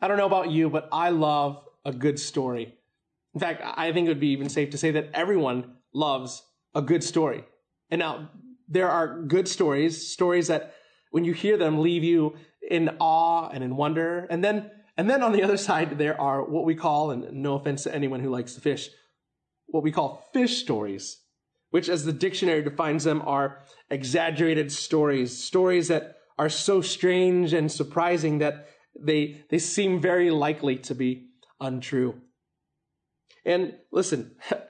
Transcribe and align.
I 0.00 0.08
don't 0.08 0.16
know 0.16 0.26
about 0.26 0.50
you, 0.50 0.70
but 0.70 0.88
I 0.92 1.10
love 1.10 1.62
a 1.84 1.92
good 1.92 2.18
story. 2.18 2.74
In 3.34 3.40
fact, 3.40 3.62
I 3.64 3.92
think 3.92 4.06
it 4.06 4.08
would 4.08 4.20
be 4.20 4.28
even 4.32 4.48
safe 4.48 4.70
to 4.70 4.78
say 4.78 4.90
that 4.92 5.10
everyone 5.14 5.76
loves 5.92 6.42
a 6.74 6.82
good 6.82 7.04
story. 7.04 7.44
And 7.90 7.98
now 7.98 8.30
there 8.68 8.88
are 8.88 9.22
good 9.22 9.48
stories, 9.48 10.10
stories 10.10 10.48
that 10.48 10.74
when 11.10 11.24
you 11.24 11.32
hear 11.32 11.56
them 11.56 11.80
leave 11.80 12.04
you 12.04 12.36
in 12.68 12.96
awe 13.00 13.48
and 13.48 13.62
in 13.62 13.76
wonder. 13.76 14.26
And 14.30 14.42
then, 14.42 14.70
and 14.96 15.10
then 15.10 15.22
on 15.22 15.32
the 15.32 15.42
other 15.42 15.56
side, 15.56 15.98
there 15.98 16.20
are 16.20 16.44
what 16.44 16.64
we 16.64 16.74
call, 16.74 17.10
and 17.10 17.30
no 17.32 17.54
offense 17.54 17.82
to 17.84 17.94
anyone 17.94 18.20
who 18.20 18.30
likes 18.30 18.54
to 18.54 18.60
fish, 18.60 18.90
what 19.66 19.82
we 19.82 19.92
call 19.92 20.28
fish 20.32 20.62
stories, 20.62 21.20
which 21.70 21.88
as 21.88 22.04
the 22.04 22.12
dictionary 22.12 22.62
defines 22.62 23.04
them 23.04 23.22
are 23.26 23.62
exaggerated 23.90 24.70
stories, 24.72 25.36
stories 25.36 25.88
that 25.88 26.16
are 26.38 26.48
so 26.48 26.80
strange 26.80 27.52
and 27.52 27.70
surprising 27.70 28.38
that 28.38 28.68
they, 28.98 29.44
they 29.48 29.58
seem 29.58 30.00
very 30.00 30.30
likely 30.30 30.76
to 30.76 30.94
be 30.94 31.28
untrue. 31.60 32.20
And 33.44 33.74
listen, 33.90 34.36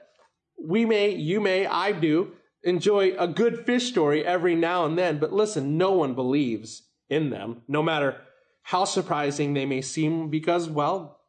we 0.63 0.85
may, 0.85 1.11
you 1.11 1.39
may, 1.39 1.65
I 1.65 1.91
do 1.91 2.33
enjoy 2.63 3.13
a 3.17 3.27
good 3.27 3.65
fish 3.65 3.89
story 3.89 4.25
every 4.25 4.55
now 4.55 4.85
and 4.85 4.97
then, 4.97 5.17
but 5.17 5.33
listen, 5.33 5.77
no 5.77 5.91
one 5.93 6.13
believes 6.13 6.83
in 7.09 7.29
them, 7.29 7.63
no 7.67 7.81
matter 7.81 8.21
how 8.63 8.85
surprising 8.85 9.53
they 9.53 9.65
may 9.65 9.81
seem, 9.81 10.29
because, 10.29 10.69
well, 10.69 11.19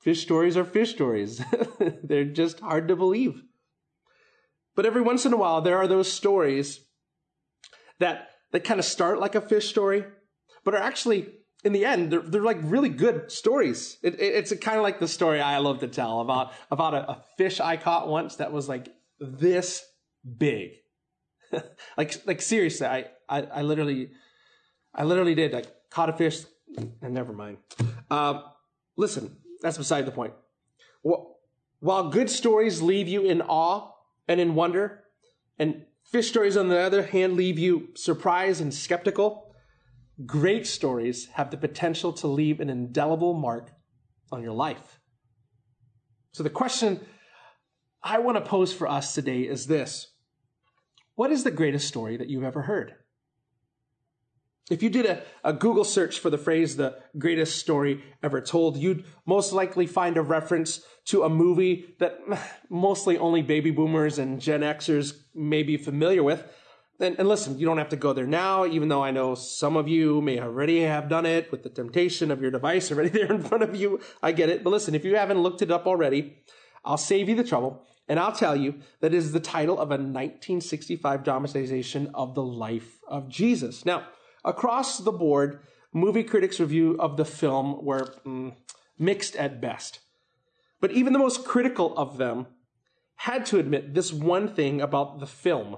fish 0.00 0.22
stories 0.22 0.56
are 0.56 0.64
fish 0.64 0.90
stories. 0.90 1.42
They're 2.02 2.24
just 2.24 2.60
hard 2.60 2.88
to 2.88 2.96
believe. 2.96 3.42
But 4.74 4.86
every 4.86 5.02
once 5.02 5.26
in 5.26 5.32
a 5.32 5.36
while, 5.36 5.60
there 5.60 5.76
are 5.76 5.88
those 5.88 6.10
stories 6.10 6.80
that, 7.98 8.30
that 8.52 8.64
kind 8.64 8.80
of 8.80 8.86
start 8.86 9.20
like 9.20 9.34
a 9.34 9.40
fish 9.40 9.68
story, 9.68 10.04
but 10.64 10.74
are 10.74 10.82
actually, 10.82 11.26
in 11.64 11.72
the 11.72 11.84
end, 11.84 12.12
they're, 12.12 12.20
they're 12.20 12.42
like 12.42 12.58
really 12.62 12.88
good 12.88 13.30
stories. 13.32 13.98
It, 14.02 14.14
it, 14.14 14.34
it's 14.34 14.54
kind 14.56 14.76
of 14.76 14.82
like 14.82 15.00
the 15.00 15.08
story 15.08 15.40
I 15.40 15.58
love 15.58 15.80
to 15.80 15.88
tell 15.88 16.20
about, 16.20 16.52
about 16.70 16.94
a, 16.94 17.10
a 17.10 17.24
fish 17.36 17.60
I 17.60 17.76
caught 17.76 18.08
once 18.08 18.36
that 18.36 18.52
was 18.52 18.68
like 18.68 18.88
this 19.18 19.84
big. 20.36 20.72
like, 21.96 22.14
like 22.26 22.42
seriously, 22.42 22.86
I, 22.86 23.06
I, 23.28 23.42
I 23.42 23.62
literally, 23.62 24.10
I 24.94 25.04
literally 25.04 25.34
did. 25.34 25.54
I 25.54 25.64
caught 25.90 26.10
a 26.10 26.12
fish, 26.12 26.42
and 26.76 27.14
never 27.14 27.32
mind. 27.32 27.58
Uh, 28.10 28.42
listen, 28.96 29.36
that's 29.60 29.78
beside 29.78 30.06
the 30.06 30.12
point. 30.12 30.34
While 31.80 32.10
good 32.10 32.30
stories 32.30 32.82
leave 32.82 33.08
you 33.08 33.22
in 33.22 33.42
awe 33.42 33.92
and 34.26 34.40
in 34.40 34.54
wonder, 34.54 35.04
and 35.58 35.84
fish 36.04 36.28
stories, 36.28 36.56
on 36.56 36.68
the 36.68 36.78
other 36.78 37.02
hand, 37.02 37.34
leave 37.34 37.58
you 37.58 37.88
surprised 37.94 38.60
and 38.60 38.72
skeptical, 38.72 39.47
great 40.26 40.66
stories 40.66 41.26
have 41.34 41.50
the 41.50 41.56
potential 41.56 42.12
to 42.14 42.26
leave 42.26 42.60
an 42.60 42.70
indelible 42.70 43.34
mark 43.34 43.72
on 44.32 44.42
your 44.42 44.52
life. 44.52 45.00
So 46.32 46.42
the 46.42 46.50
question 46.50 47.00
I 48.02 48.18
want 48.18 48.36
to 48.36 48.48
pose 48.48 48.72
for 48.72 48.88
us 48.88 49.14
today 49.14 49.40
is 49.40 49.66
this 49.66 50.12
What 51.14 51.30
is 51.30 51.44
the 51.44 51.50
greatest 51.50 51.88
story 51.88 52.16
that 52.16 52.28
you've 52.28 52.44
ever 52.44 52.62
heard? 52.62 52.94
If 54.70 54.82
you 54.82 54.90
did 54.90 55.06
a, 55.06 55.22
a, 55.42 55.54
Google 55.54 55.84
search 55.84 56.18
for 56.18 56.28
the 56.28 56.36
phrase 56.36 56.76
the 56.76 56.98
greatest 57.16 57.58
story 57.58 58.04
ever 58.22 58.40
told, 58.42 58.76
you'd 58.76 59.04
most 59.24 59.52
likely 59.52 59.86
find 59.86 60.18
a 60.18 60.22
reference 60.22 60.82
to 61.06 61.22
a 61.22 61.30
movie 61.30 61.94
that 62.00 62.18
mostly 62.68 63.16
only 63.16 63.40
baby 63.40 63.70
boomers 63.70 64.18
and 64.18 64.40
Gen 64.40 64.60
Xers 64.60 65.22
may 65.34 65.62
be 65.62 65.78
familiar 65.78 66.22
with. 66.22 66.44
And, 67.00 67.16
and, 67.18 67.28
listen, 67.28 67.58
you 67.58 67.66
don't 67.66 67.78
have 67.78 67.90
to 67.90 67.96
go 67.96 68.12
there 68.12 68.26
now, 68.26 68.66
even 68.66 68.88
though 68.88 69.04
I 69.04 69.12
know 69.12 69.36
some 69.36 69.76
of 69.76 69.86
you 69.86 70.20
may 70.20 70.40
already 70.40 70.80
have 70.80 71.08
done 71.08 71.26
it 71.26 71.52
with 71.52 71.62
the 71.62 71.68
temptation 71.68 72.32
of 72.32 72.42
your 72.42 72.50
device 72.50 72.90
already 72.92 73.10
there 73.10 73.32
in 73.32 73.42
front 73.42 73.62
of 73.62 73.76
you. 73.76 74.00
I 74.22 74.32
get 74.32 74.48
it. 74.48 74.64
But 74.64 74.70
listen, 74.70 74.94
if 74.94 75.04
you 75.04 75.16
haven't 75.16 75.40
looked 75.40 75.62
it 75.62 75.70
up 75.70 75.86
already, 75.86 76.38
I'll 76.84 76.96
save 76.96 77.28
you 77.28 77.36
the 77.36 77.44
trouble 77.44 77.86
and 78.08 78.18
I'll 78.18 78.32
tell 78.32 78.56
you 78.56 78.76
that 79.00 79.12
is 79.12 79.32
the 79.32 79.40
title 79.40 79.78
of 79.78 79.90
a 79.90 79.98
1965 79.98 81.22
dramatization 81.22 82.10
of 82.14 82.34
the 82.34 82.42
life 82.42 82.98
of 83.06 83.28
Jesus. 83.28 83.84
Now, 83.84 84.06
across 84.44 84.98
the 84.98 85.12
board, 85.12 85.60
movie 85.92 86.24
critics' 86.24 86.58
review 86.58 86.96
of 86.98 87.16
the 87.16 87.24
film 87.24 87.84
were 87.84 88.14
mm, 88.26 88.54
mixed 88.98 89.36
at 89.36 89.60
best. 89.60 90.00
But 90.80 90.92
even 90.92 91.12
the 91.12 91.18
most 91.18 91.44
critical 91.44 91.96
of 91.98 92.16
them 92.16 92.46
had 93.16 93.44
to 93.46 93.58
admit 93.58 93.94
this 93.94 94.12
one 94.12 94.48
thing 94.48 94.80
about 94.80 95.20
the 95.20 95.26
film. 95.26 95.76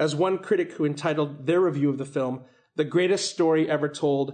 As 0.00 0.16
one 0.16 0.38
critic 0.38 0.72
who 0.72 0.86
entitled 0.86 1.46
their 1.46 1.60
review 1.60 1.90
of 1.90 1.98
the 1.98 2.06
film, 2.06 2.44
The 2.74 2.84
Greatest 2.84 3.30
Story 3.30 3.68
Ever 3.68 3.86
Told, 3.86 4.32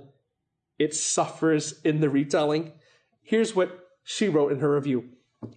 it 0.78 0.94
suffers 0.94 1.80
in 1.82 2.00
the 2.00 2.08
retelling. 2.08 2.70
Here's 3.20 3.56
what 3.56 3.88
she 4.04 4.28
wrote 4.28 4.52
in 4.52 4.60
her 4.60 4.72
review. 4.72 5.08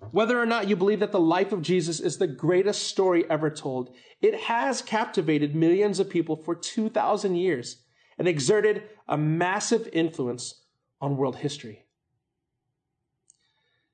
Whether 0.10 0.42
or 0.42 0.48
not 0.48 0.68
you 0.68 0.76
believe 0.76 1.00
that 1.02 1.12
the 1.12 1.20
life 1.20 1.52
of 1.52 1.62
Jesus 1.62 2.00
is 2.00 2.18
the 2.18 2.26
greatest 2.26 2.88
story 2.88 3.30
ever 3.30 3.52
told, 3.52 3.96
it 4.20 4.34
has 4.42 4.82
captivated 4.82 5.56
millions 5.56 6.00
of 6.00 6.10
people 6.10 6.36
for 6.36 6.56
2,000 6.56 7.36
years 7.36 7.84
and 8.18 8.28
exerted 8.28 8.82
a 9.08 9.16
massive 9.16 9.88
influence 9.94 10.64
on 11.00 11.18
world 11.18 11.36
history. 11.36 11.86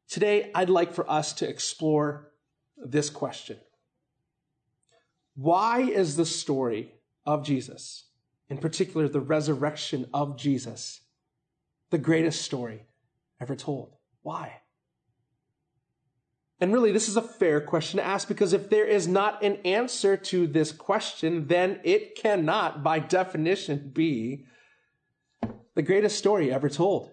Today, 0.08 0.50
I'd 0.56 0.70
like 0.70 0.94
for 0.94 1.10
us 1.12 1.34
to 1.34 1.50
explore 1.50 2.32
this 2.78 3.10
question 3.10 3.58
Why 5.36 5.82
is 5.82 6.16
the 6.16 6.26
story 6.26 6.94
of 7.26 7.44
Jesus, 7.44 8.06
in 8.50 8.58
particular 8.58 9.08
the 9.08 9.20
resurrection 9.20 10.08
of 10.14 10.38
Jesus, 10.38 11.02
the 11.90 11.98
greatest 11.98 12.42
story 12.42 12.86
ever 13.42 13.56
told? 13.56 13.96
Why? 14.22 14.62
And 16.62 16.72
really, 16.72 16.94
this 16.94 17.10
is 17.10 17.18
a 17.18 17.22
fair 17.22 17.60
question 17.60 17.98
to 17.98 18.06
ask 18.06 18.30
because 18.30 18.54
if 18.54 18.70
there 18.70 18.86
is 18.86 19.08
not 19.08 19.44
an 19.44 19.58
answer 19.66 20.16
to 20.16 20.48
this 20.48 20.72
question, 20.72 21.48
then 21.48 21.82
it 21.84 22.16
cannot, 22.16 22.82
by 22.82 23.00
definition, 23.00 23.92
be 23.94 24.46
the 25.76 25.82
greatest 25.82 26.18
story 26.18 26.54
ever 26.54 26.70
told. 26.70 27.12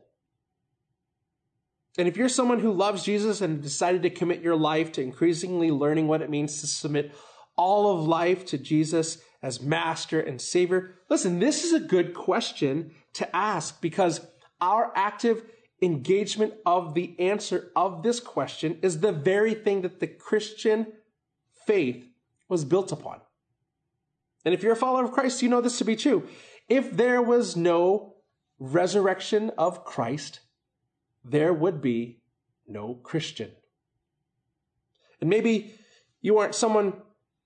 And 1.98 2.06
if 2.06 2.16
you're 2.16 2.28
someone 2.28 2.60
who 2.60 2.72
loves 2.72 3.02
Jesus 3.02 3.40
and 3.40 3.60
decided 3.60 4.02
to 4.02 4.10
commit 4.10 4.40
your 4.40 4.56
life 4.56 4.92
to 4.92 5.02
increasingly 5.02 5.70
learning 5.70 6.06
what 6.06 6.22
it 6.22 6.30
means 6.30 6.60
to 6.60 6.66
submit 6.68 7.12
all 7.56 7.96
of 7.96 8.06
life 8.06 8.44
to 8.46 8.58
Jesus 8.58 9.18
as 9.42 9.60
master 9.60 10.20
and 10.20 10.40
savior, 10.40 10.94
listen, 11.08 11.38
this 11.38 11.64
is 11.64 11.72
a 11.72 11.80
good 11.80 12.14
question 12.14 12.92
to 13.14 13.36
ask 13.36 13.80
because 13.80 14.26
our 14.60 14.92
active 14.94 15.42
engagement 15.82 16.54
of 16.64 16.94
the 16.94 17.18
answer 17.18 17.70
of 17.74 18.02
this 18.02 18.20
question 18.20 18.78
is 18.82 19.00
the 19.00 19.12
very 19.12 19.54
thing 19.54 19.82
that 19.82 19.98
the 20.00 20.06
Christian 20.06 20.86
faith 21.66 22.06
was 22.48 22.64
built 22.64 22.92
upon. 22.92 23.20
And 24.44 24.54
if 24.54 24.62
you're 24.62 24.72
a 24.72 24.76
follower 24.76 25.04
of 25.04 25.12
Christ, 25.12 25.42
you 25.42 25.48
know 25.48 25.60
this 25.60 25.78
to 25.78 25.84
be 25.84 25.96
true. 25.96 26.28
If 26.68 26.96
there 26.96 27.20
was 27.20 27.56
no 27.56 28.14
resurrection 28.58 29.50
of 29.58 29.84
Christ, 29.84 30.40
there 31.24 31.52
would 31.52 31.82
be 31.82 32.20
no 32.66 32.94
Christian. 32.94 33.50
And 35.20 35.28
maybe 35.28 35.74
you 36.20 36.38
aren't 36.38 36.54
someone 36.54 36.94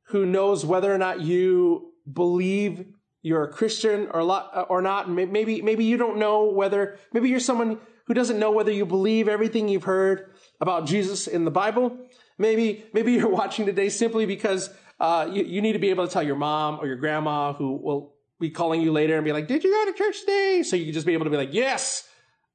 who 0.08 0.26
knows 0.26 0.64
whether 0.64 0.92
or 0.92 0.98
not 0.98 1.20
you 1.20 1.92
believe 2.10 2.86
you're 3.22 3.42
a 3.42 3.52
Christian 3.52 4.08
or 4.12 4.20
or 4.68 4.80
not. 4.80 5.10
Maybe, 5.10 5.60
maybe 5.60 5.84
you 5.84 5.96
don't 5.96 6.18
know 6.18 6.44
whether, 6.44 6.98
maybe 7.12 7.28
you're 7.28 7.40
someone 7.40 7.78
who 8.06 8.14
doesn't 8.14 8.38
know 8.38 8.52
whether 8.52 8.70
you 8.70 8.86
believe 8.86 9.28
everything 9.28 9.68
you've 9.68 9.84
heard 9.84 10.30
about 10.60 10.86
Jesus 10.86 11.26
in 11.26 11.44
the 11.44 11.50
Bible. 11.50 11.98
Maybe, 12.38 12.84
maybe 12.92 13.14
you're 13.14 13.28
watching 13.28 13.66
today 13.66 13.88
simply 13.88 14.26
because 14.26 14.70
uh, 15.00 15.28
you, 15.32 15.42
you 15.42 15.60
need 15.60 15.72
to 15.72 15.80
be 15.80 15.90
able 15.90 16.06
to 16.06 16.12
tell 16.12 16.22
your 16.22 16.36
mom 16.36 16.78
or 16.80 16.86
your 16.86 16.96
grandma 16.96 17.52
who 17.52 17.76
will 17.76 18.14
be 18.38 18.50
calling 18.50 18.80
you 18.80 18.92
later 18.92 19.16
and 19.16 19.24
be 19.24 19.32
like, 19.32 19.48
did 19.48 19.64
you 19.64 19.72
go 19.72 19.90
to 19.90 19.98
church 19.98 20.20
today? 20.20 20.62
So 20.62 20.76
you 20.76 20.84
can 20.84 20.94
just 20.94 21.06
be 21.06 21.14
able 21.14 21.24
to 21.24 21.30
be 21.30 21.36
like, 21.36 21.52
yes, 21.52 22.06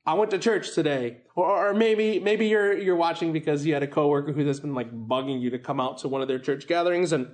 I 0.06 0.14
went 0.14 0.32
to 0.32 0.40
church 0.40 0.74
today. 0.74 1.18
Or, 1.36 1.70
or 1.70 1.74
maybe, 1.74 2.20
maybe 2.20 2.48
you're, 2.48 2.78
you're 2.78 2.96
watching 2.96 3.34
because 3.34 3.66
you 3.66 3.74
had 3.74 3.84
a 3.84 3.88
coworker 3.88 4.32
who 4.32 4.46
has 4.48 4.62
been 4.62 4.74
like 4.74 4.92
bugging 4.94 5.42
you 5.42 5.50
to 5.50 5.60
come 5.60 5.82
out 5.82 5.98
to 6.00 6.08
one 6.08 6.22
of 6.22 6.30
their 6.30 6.40
church 6.40 6.66
gatherings 6.66 7.12
and, 7.12 7.28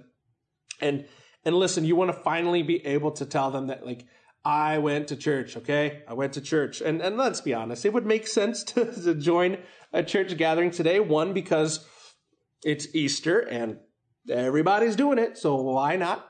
and, 0.81 1.05
and 1.43 1.55
listen, 1.55 1.85
you 1.85 1.95
want 1.95 2.11
to 2.11 2.17
finally 2.21 2.63
be 2.63 2.85
able 2.85 3.11
to 3.11 3.25
tell 3.25 3.51
them 3.51 3.67
that 3.67 3.85
like, 3.85 4.05
I 4.45 4.77
went 4.77 5.09
to 5.09 5.17
church, 5.17 5.57
okay? 5.57 6.03
I 6.07 6.13
went 6.13 6.33
to 6.33 6.41
church. 6.41 6.79
And, 6.79 7.01
and 7.01 7.17
let's 7.17 7.41
be 7.41 7.53
honest, 7.53 7.85
it 7.85 7.91
would 7.91 8.05
make 8.05 8.27
sense 8.27 8.63
to, 8.73 8.85
to 8.85 9.15
join 9.15 9.57
a 9.91 10.03
church 10.03 10.35
gathering 10.37 10.71
today. 10.71 10.99
One, 10.99 11.33
because 11.33 11.85
it's 12.63 12.87
Easter 12.95 13.39
and 13.39 13.77
everybody's 14.29 14.95
doing 14.95 15.19
it, 15.19 15.37
so 15.37 15.55
why 15.55 15.95
not? 15.95 16.27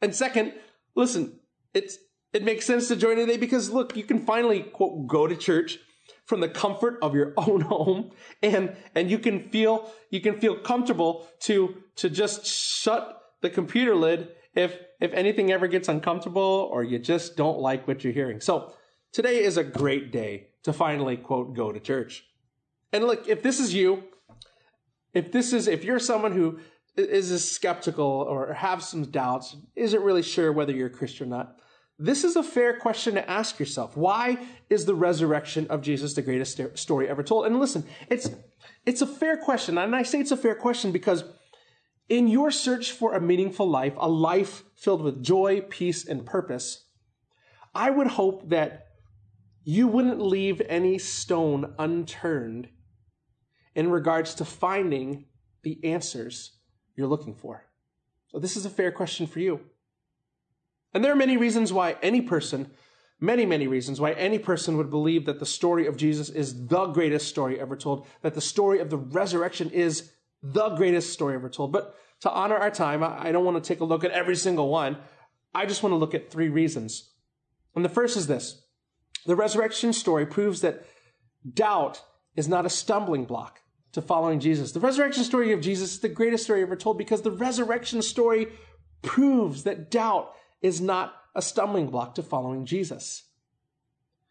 And 0.00 0.14
second, 0.14 0.54
listen, 0.94 1.40
it's, 1.74 1.98
it 2.32 2.44
makes 2.44 2.66
sense 2.66 2.88
to 2.88 2.96
join 2.96 3.16
today 3.16 3.36
because 3.36 3.70
look, 3.70 3.96
you 3.96 4.04
can 4.04 4.24
finally 4.24 4.62
quote, 4.62 5.06
go 5.06 5.26
to 5.26 5.36
church 5.36 5.78
from 6.24 6.40
the 6.40 6.48
comfort 6.48 6.98
of 7.02 7.14
your 7.14 7.34
own 7.38 7.62
home 7.62 8.10
and, 8.42 8.76
and 8.94 9.10
you 9.10 9.18
can 9.18 9.48
feel, 9.50 9.90
you 10.10 10.20
can 10.20 10.38
feel 10.38 10.58
comfortable 10.58 11.26
to, 11.40 11.76
to 11.96 12.08
just 12.08 12.46
shut 12.46 13.20
the 13.40 13.50
computer 13.50 13.94
lid 13.94 14.28
if 14.54 14.76
if 15.00 15.12
anything 15.12 15.52
ever 15.52 15.68
gets 15.68 15.88
uncomfortable 15.88 16.68
or 16.72 16.82
you 16.82 16.98
just 16.98 17.36
don't 17.36 17.60
like 17.60 17.86
what 17.86 18.02
you're 18.02 18.12
hearing. 18.12 18.40
So 18.40 18.72
today 19.12 19.44
is 19.44 19.56
a 19.56 19.64
great 19.64 20.10
day 20.10 20.48
to 20.64 20.72
finally, 20.72 21.16
quote, 21.16 21.54
go 21.54 21.72
to 21.72 21.80
church. 21.80 22.24
And 22.92 23.04
look, 23.04 23.28
if 23.28 23.42
this 23.42 23.60
is 23.60 23.74
you, 23.74 24.04
if 25.14 25.30
this 25.30 25.52
is, 25.52 25.68
if 25.68 25.84
you're 25.84 25.98
someone 25.98 26.32
who 26.32 26.58
is 26.96 27.48
skeptical 27.48 28.04
or 28.04 28.52
have 28.54 28.82
some 28.82 29.04
doubts, 29.04 29.56
isn't 29.76 30.02
really 30.02 30.22
sure 30.22 30.52
whether 30.52 30.72
you're 30.72 30.88
a 30.88 30.90
Christian 30.90 31.32
or 31.32 31.36
not, 31.36 31.60
this 31.98 32.24
is 32.24 32.36
a 32.36 32.42
fair 32.42 32.78
question 32.78 33.14
to 33.14 33.30
ask 33.30 33.58
yourself. 33.58 33.96
Why 33.96 34.38
is 34.70 34.84
the 34.84 34.94
resurrection 34.94 35.66
of 35.68 35.82
Jesus 35.82 36.14
the 36.14 36.22
greatest 36.22 36.60
story 36.74 37.08
ever 37.08 37.22
told? 37.22 37.46
And 37.46 37.58
listen, 37.58 37.84
it's, 38.08 38.30
it's 38.86 39.02
a 39.02 39.06
fair 39.06 39.36
question. 39.36 39.78
And 39.78 39.94
I 39.94 40.02
say 40.02 40.20
it's 40.20 40.30
a 40.30 40.36
fair 40.36 40.54
question 40.54 40.92
because 40.92 41.24
in 42.08 42.28
your 42.28 42.50
search 42.50 42.92
for 42.92 43.14
a 43.14 43.20
meaningful 43.20 43.68
life, 43.68 43.94
a 43.98 44.08
life 44.08 44.64
filled 44.74 45.02
with 45.02 45.22
joy, 45.22 45.60
peace, 45.60 46.06
and 46.06 46.24
purpose, 46.24 46.84
I 47.74 47.90
would 47.90 48.06
hope 48.06 48.48
that 48.48 48.86
you 49.64 49.86
wouldn't 49.86 50.20
leave 50.20 50.62
any 50.68 50.98
stone 50.98 51.74
unturned 51.78 52.68
in 53.74 53.90
regards 53.90 54.34
to 54.34 54.44
finding 54.44 55.26
the 55.62 55.78
answers 55.84 56.52
you're 56.96 57.06
looking 57.06 57.34
for. 57.34 57.64
So, 58.28 58.38
this 58.38 58.56
is 58.56 58.64
a 58.64 58.70
fair 58.70 58.90
question 58.90 59.26
for 59.26 59.40
you. 59.40 59.60
And 60.94 61.04
there 61.04 61.12
are 61.12 61.16
many 61.16 61.36
reasons 61.36 61.72
why 61.72 61.96
any 62.02 62.22
person, 62.22 62.70
many, 63.20 63.44
many 63.44 63.66
reasons 63.66 64.00
why 64.00 64.12
any 64.12 64.38
person 64.38 64.76
would 64.78 64.90
believe 64.90 65.26
that 65.26 65.38
the 65.38 65.46
story 65.46 65.86
of 65.86 65.96
Jesus 65.96 66.30
is 66.30 66.66
the 66.66 66.86
greatest 66.86 67.28
story 67.28 67.60
ever 67.60 67.76
told, 67.76 68.06
that 68.22 68.34
the 68.34 68.40
story 68.40 68.80
of 68.80 68.88
the 68.88 68.96
resurrection 68.96 69.70
is 69.70 70.12
the 70.42 70.70
greatest 70.70 71.12
story 71.12 71.34
ever 71.34 71.48
told. 71.48 71.72
But 71.72 71.94
to 72.20 72.30
honor 72.30 72.56
our 72.56 72.70
time, 72.70 73.02
I 73.02 73.32
don't 73.32 73.44
want 73.44 73.62
to 73.62 73.66
take 73.66 73.80
a 73.80 73.84
look 73.84 74.04
at 74.04 74.10
every 74.10 74.36
single 74.36 74.68
one. 74.68 74.98
I 75.54 75.66
just 75.66 75.82
want 75.82 75.92
to 75.92 75.96
look 75.96 76.14
at 76.14 76.30
three 76.30 76.48
reasons. 76.48 77.10
And 77.74 77.84
the 77.84 77.88
first 77.88 78.16
is 78.16 78.26
this 78.26 78.62
the 79.26 79.36
resurrection 79.36 79.92
story 79.92 80.26
proves 80.26 80.60
that 80.62 80.84
doubt 81.54 82.02
is 82.36 82.48
not 82.48 82.66
a 82.66 82.70
stumbling 82.70 83.24
block 83.24 83.60
to 83.92 84.02
following 84.02 84.40
Jesus. 84.40 84.72
The 84.72 84.80
resurrection 84.80 85.24
story 85.24 85.52
of 85.52 85.60
Jesus 85.60 85.94
is 85.94 86.00
the 86.00 86.08
greatest 86.08 86.44
story 86.44 86.62
ever 86.62 86.76
told 86.76 86.98
because 86.98 87.22
the 87.22 87.30
resurrection 87.30 88.02
story 88.02 88.48
proves 89.02 89.64
that 89.64 89.90
doubt 89.90 90.32
is 90.62 90.80
not 90.80 91.14
a 91.34 91.42
stumbling 91.42 91.88
block 91.88 92.14
to 92.16 92.22
following 92.22 92.66
Jesus. 92.66 93.24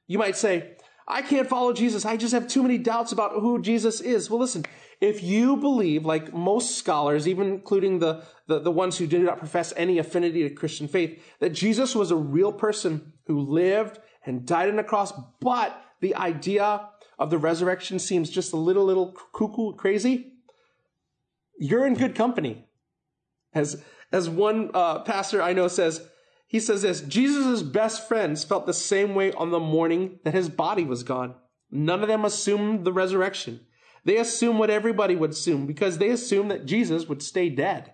You 0.07 0.19
might 0.19 0.38
say, 0.38 0.75
I 1.07 1.21
can't 1.21 1.48
follow 1.48 1.74
Jesus. 1.74 2.06
I 2.06 2.18
just 2.18 2.33
have 2.33 2.48
too 2.48 2.62
many 2.62 2.77
doubts 2.77 3.12
about 3.12 3.33
who 3.33 3.62
Jesus 3.62 4.01
is. 4.01 4.30
Well, 4.30 4.39
listen, 4.39 4.65
if 4.99 5.21
you 5.21 5.57
believe, 5.57 6.05
like 6.05 6.33
most 6.33 6.77
scholars, 6.77 7.27
even 7.27 7.47
including 7.47 7.99
the, 7.99 8.23
the, 8.47 8.59
the, 8.59 8.71
ones 8.71 8.97
who 8.97 9.05
do 9.05 9.19
not 9.19 9.38
profess 9.38 9.73
any 9.77 9.99
affinity 9.99 10.44
to 10.44 10.49
Christian 10.49 10.88
faith, 10.88 11.23
that 11.39 11.51
Jesus 11.51 11.95
was 11.95 12.09
a 12.09 12.15
real 12.15 12.51
person 12.51 13.13
who 13.27 13.39
lived 13.39 13.99
and 14.25 14.45
died 14.45 14.69
on 14.69 14.79
a 14.79 14.83
cross, 14.83 15.13
but 15.39 15.79
the 16.01 16.15
idea 16.15 16.89
of 17.19 17.29
the 17.29 17.38
resurrection 17.38 17.99
seems 17.99 18.29
just 18.29 18.53
a 18.53 18.57
little, 18.57 18.85
little 18.85 19.15
cuckoo 19.33 19.73
crazy, 19.73 20.33
you're 21.59 21.85
in 21.85 21.94
good 21.94 22.15
company. 22.15 22.65
As, 23.53 23.83
as 24.11 24.29
one 24.29 24.71
uh, 24.73 24.99
pastor 24.99 25.41
I 25.41 25.53
know 25.53 25.67
says, 25.67 26.07
he 26.47 26.59
says 26.59 26.81
this 26.81 27.01
Jesus' 27.01 27.61
best 27.61 28.07
friends 28.07 28.44
felt 28.44 28.65
the 28.65 28.73
same 28.73 29.15
way 29.15 29.31
on 29.33 29.51
the 29.51 29.59
morning 29.59 30.19
that 30.23 30.33
his 30.33 30.49
body 30.49 30.83
was 30.83 31.03
gone. 31.03 31.35
None 31.69 32.01
of 32.01 32.07
them 32.07 32.25
assumed 32.25 32.85
the 32.85 32.94
resurrection. 32.94 33.61
They 34.07 34.19
assume 34.19 34.57
what 34.57 34.69
everybody 34.69 35.18
would 35.18 35.31
assume 35.31 35.65
because 35.65 35.98
they 35.98 36.12
assume 36.12 36.48
that 36.48 36.65
Jesus 36.65 37.09
would 37.09 37.21
stay 37.21 37.50
dead. 37.50 37.94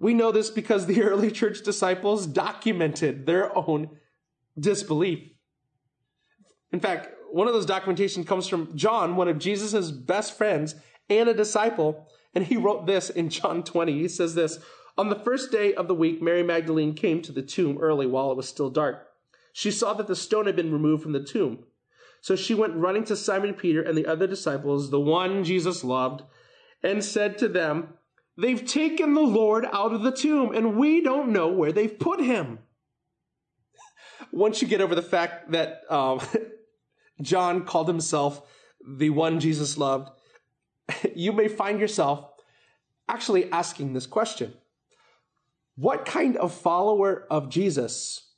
We 0.00 0.14
know 0.14 0.32
this 0.32 0.48
because 0.48 0.86
the 0.86 1.02
early 1.10 1.30
church 1.30 1.62
disciples 1.62 2.26
documented 2.26 3.26
their 3.26 3.54
own 3.54 3.90
disbelief. 4.58 5.28
In 6.72 6.80
fact, 6.80 7.10
one 7.30 7.46
of 7.46 7.52
those 7.52 7.66
documentation 7.66 8.24
comes 8.24 8.48
from 8.48 8.74
John, 8.74 9.16
one 9.16 9.28
of 9.28 9.38
Jesus' 9.38 9.90
best 9.90 10.34
friends 10.34 10.76
and 11.10 11.28
a 11.28 11.34
disciple, 11.34 12.08
and 12.34 12.46
he 12.46 12.56
wrote 12.56 12.86
this 12.86 13.10
in 13.10 13.28
John 13.28 13.62
20. 13.62 13.92
He 13.92 14.08
says 14.08 14.34
this, 14.34 14.58
on 14.96 15.10
the 15.10 15.14
first 15.14 15.52
day 15.52 15.74
of 15.74 15.88
the 15.88 15.94
week, 15.94 16.22
Mary 16.22 16.42
Magdalene 16.42 16.94
came 16.94 17.20
to 17.20 17.32
the 17.32 17.42
tomb 17.42 17.76
early 17.82 18.06
while 18.06 18.30
it 18.30 18.36
was 18.38 18.48
still 18.48 18.70
dark. 18.70 19.06
She 19.52 19.70
saw 19.72 19.92
that 19.92 20.06
the 20.06 20.16
stone 20.16 20.46
had 20.46 20.56
been 20.56 20.72
removed 20.72 21.02
from 21.02 21.12
the 21.12 21.22
tomb. 21.22 21.64
So 22.20 22.36
she 22.36 22.54
went 22.54 22.76
running 22.76 23.04
to 23.04 23.16
Simon 23.16 23.54
Peter 23.54 23.82
and 23.82 23.96
the 23.96 24.06
other 24.06 24.26
disciples, 24.26 24.90
the 24.90 25.00
one 25.00 25.44
Jesus 25.44 25.84
loved, 25.84 26.22
and 26.82 27.04
said 27.04 27.38
to 27.38 27.48
them, 27.48 27.94
They've 28.36 28.64
taken 28.64 29.14
the 29.14 29.20
Lord 29.20 29.66
out 29.72 29.92
of 29.92 30.02
the 30.02 30.12
tomb, 30.12 30.54
and 30.54 30.76
we 30.76 31.00
don't 31.00 31.32
know 31.32 31.48
where 31.48 31.72
they've 31.72 31.98
put 31.98 32.20
him. 32.20 32.60
Once 34.30 34.62
you 34.62 34.68
get 34.68 34.80
over 34.80 34.94
the 34.94 35.02
fact 35.02 35.50
that 35.52 35.82
um, 35.90 36.20
John 37.22 37.64
called 37.64 37.88
himself 37.88 38.42
the 38.86 39.10
one 39.10 39.40
Jesus 39.40 39.76
loved, 39.76 40.10
you 41.14 41.32
may 41.32 41.48
find 41.48 41.80
yourself 41.80 42.30
actually 43.08 43.50
asking 43.50 43.92
this 43.92 44.06
question 44.06 44.54
what 45.74 46.04
kind 46.04 46.36
of 46.36 46.52
follower 46.52 47.26
of 47.30 47.48
Jesus 47.48 48.32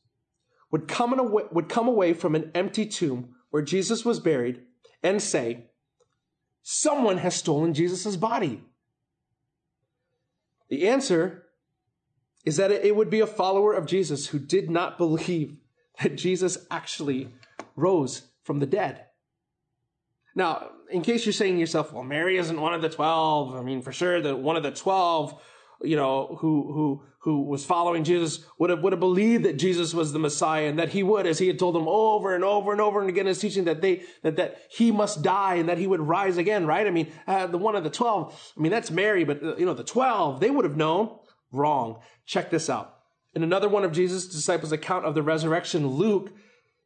would 0.70 0.86
come, 0.86 1.18
away, 1.18 1.44
would 1.50 1.68
come 1.68 1.88
away 1.88 2.12
from 2.12 2.34
an 2.34 2.50
empty 2.54 2.86
tomb 2.86 3.34
where 3.50 3.62
Jesus 3.62 4.04
was 4.04 4.20
buried 4.20 4.62
and 5.02 5.22
say, 5.22 5.66
Someone 6.62 7.18
has 7.18 7.34
stolen 7.34 7.74
Jesus' 7.74 8.16
body? 8.16 8.62
The 10.68 10.88
answer 10.88 11.46
is 12.44 12.56
that 12.56 12.70
it 12.70 12.94
would 12.94 13.10
be 13.10 13.20
a 13.20 13.26
follower 13.26 13.74
of 13.74 13.86
Jesus 13.86 14.28
who 14.28 14.38
did 14.38 14.70
not 14.70 14.98
believe 14.98 15.56
that 16.02 16.16
Jesus 16.16 16.66
actually 16.70 17.28
rose 17.76 18.22
from 18.42 18.60
the 18.60 18.66
dead. 18.66 19.04
Now, 20.34 20.70
in 20.90 21.02
case 21.02 21.26
you're 21.26 21.32
saying 21.32 21.54
to 21.54 21.60
yourself, 21.60 21.92
well, 21.92 22.04
Mary 22.04 22.38
isn't 22.38 22.60
one 22.60 22.74
of 22.74 22.82
the 22.82 22.88
12, 22.88 23.54
I 23.54 23.62
mean, 23.62 23.82
for 23.82 23.92
sure 23.92 24.20
that 24.20 24.38
one 24.38 24.56
of 24.56 24.62
the 24.62 24.70
12 24.70 25.40
you 25.82 25.96
know, 25.96 26.36
who, 26.40 26.72
who, 26.72 27.02
who 27.20 27.42
was 27.42 27.64
following 27.64 28.04
Jesus 28.04 28.44
would 28.58 28.70
have, 28.70 28.82
would 28.82 28.92
have 28.92 29.00
believed 29.00 29.44
that 29.44 29.58
Jesus 29.58 29.92
was 29.92 30.12
the 30.12 30.18
Messiah 30.18 30.66
and 30.66 30.78
that 30.78 30.90
he 30.90 31.02
would, 31.02 31.26
as 31.26 31.38
he 31.38 31.46
had 31.46 31.58
told 31.58 31.74
them 31.74 31.86
over 31.86 32.34
and 32.34 32.44
over 32.44 32.72
and 32.72 32.80
over 32.80 33.00
and 33.00 33.08
again 33.08 33.22
in 33.22 33.28
his 33.28 33.38
teaching, 33.38 33.64
that 33.64 33.80
they, 33.80 34.02
that, 34.22 34.36
that 34.36 34.58
he 34.70 34.90
must 34.90 35.22
die 35.22 35.54
and 35.54 35.68
that 35.68 35.78
he 35.78 35.86
would 35.86 36.00
rise 36.00 36.38
again, 36.38 36.66
right? 36.66 36.86
I 36.86 36.90
mean, 36.90 37.12
uh, 37.26 37.46
the 37.46 37.58
one 37.58 37.76
of 37.76 37.84
the 37.84 37.90
12, 37.90 38.52
I 38.56 38.60
mean, 38.60 38.72
that's 38.72 38.90
Mary, 38.90 39.24
but, 39.24 39.42
uh, 39.42 39.56
you 39.56 39.66
know, 39.66 39.74
the 39.74 39.84
12, 39.84 40.40
they 40.40 40.50
would 40.50 40.64
have 40.64 40.76
known. 40.76 41.18
Wrong. 41.52 42.00
Check 42.26 42.50
this 42.50 42.70
out. 42.70 42.96
In 43.34 43.42
another 43.42 43.68
one 43.68 43.84
of 43.84 43.92
Jesus' 43.92 44.26
disciples' 44.26 44.72
account 44.72 45.04
of 45.04 45.14
the 45.14 45.22
resurrection, 45.22 45.86
Luke 45.86 46.32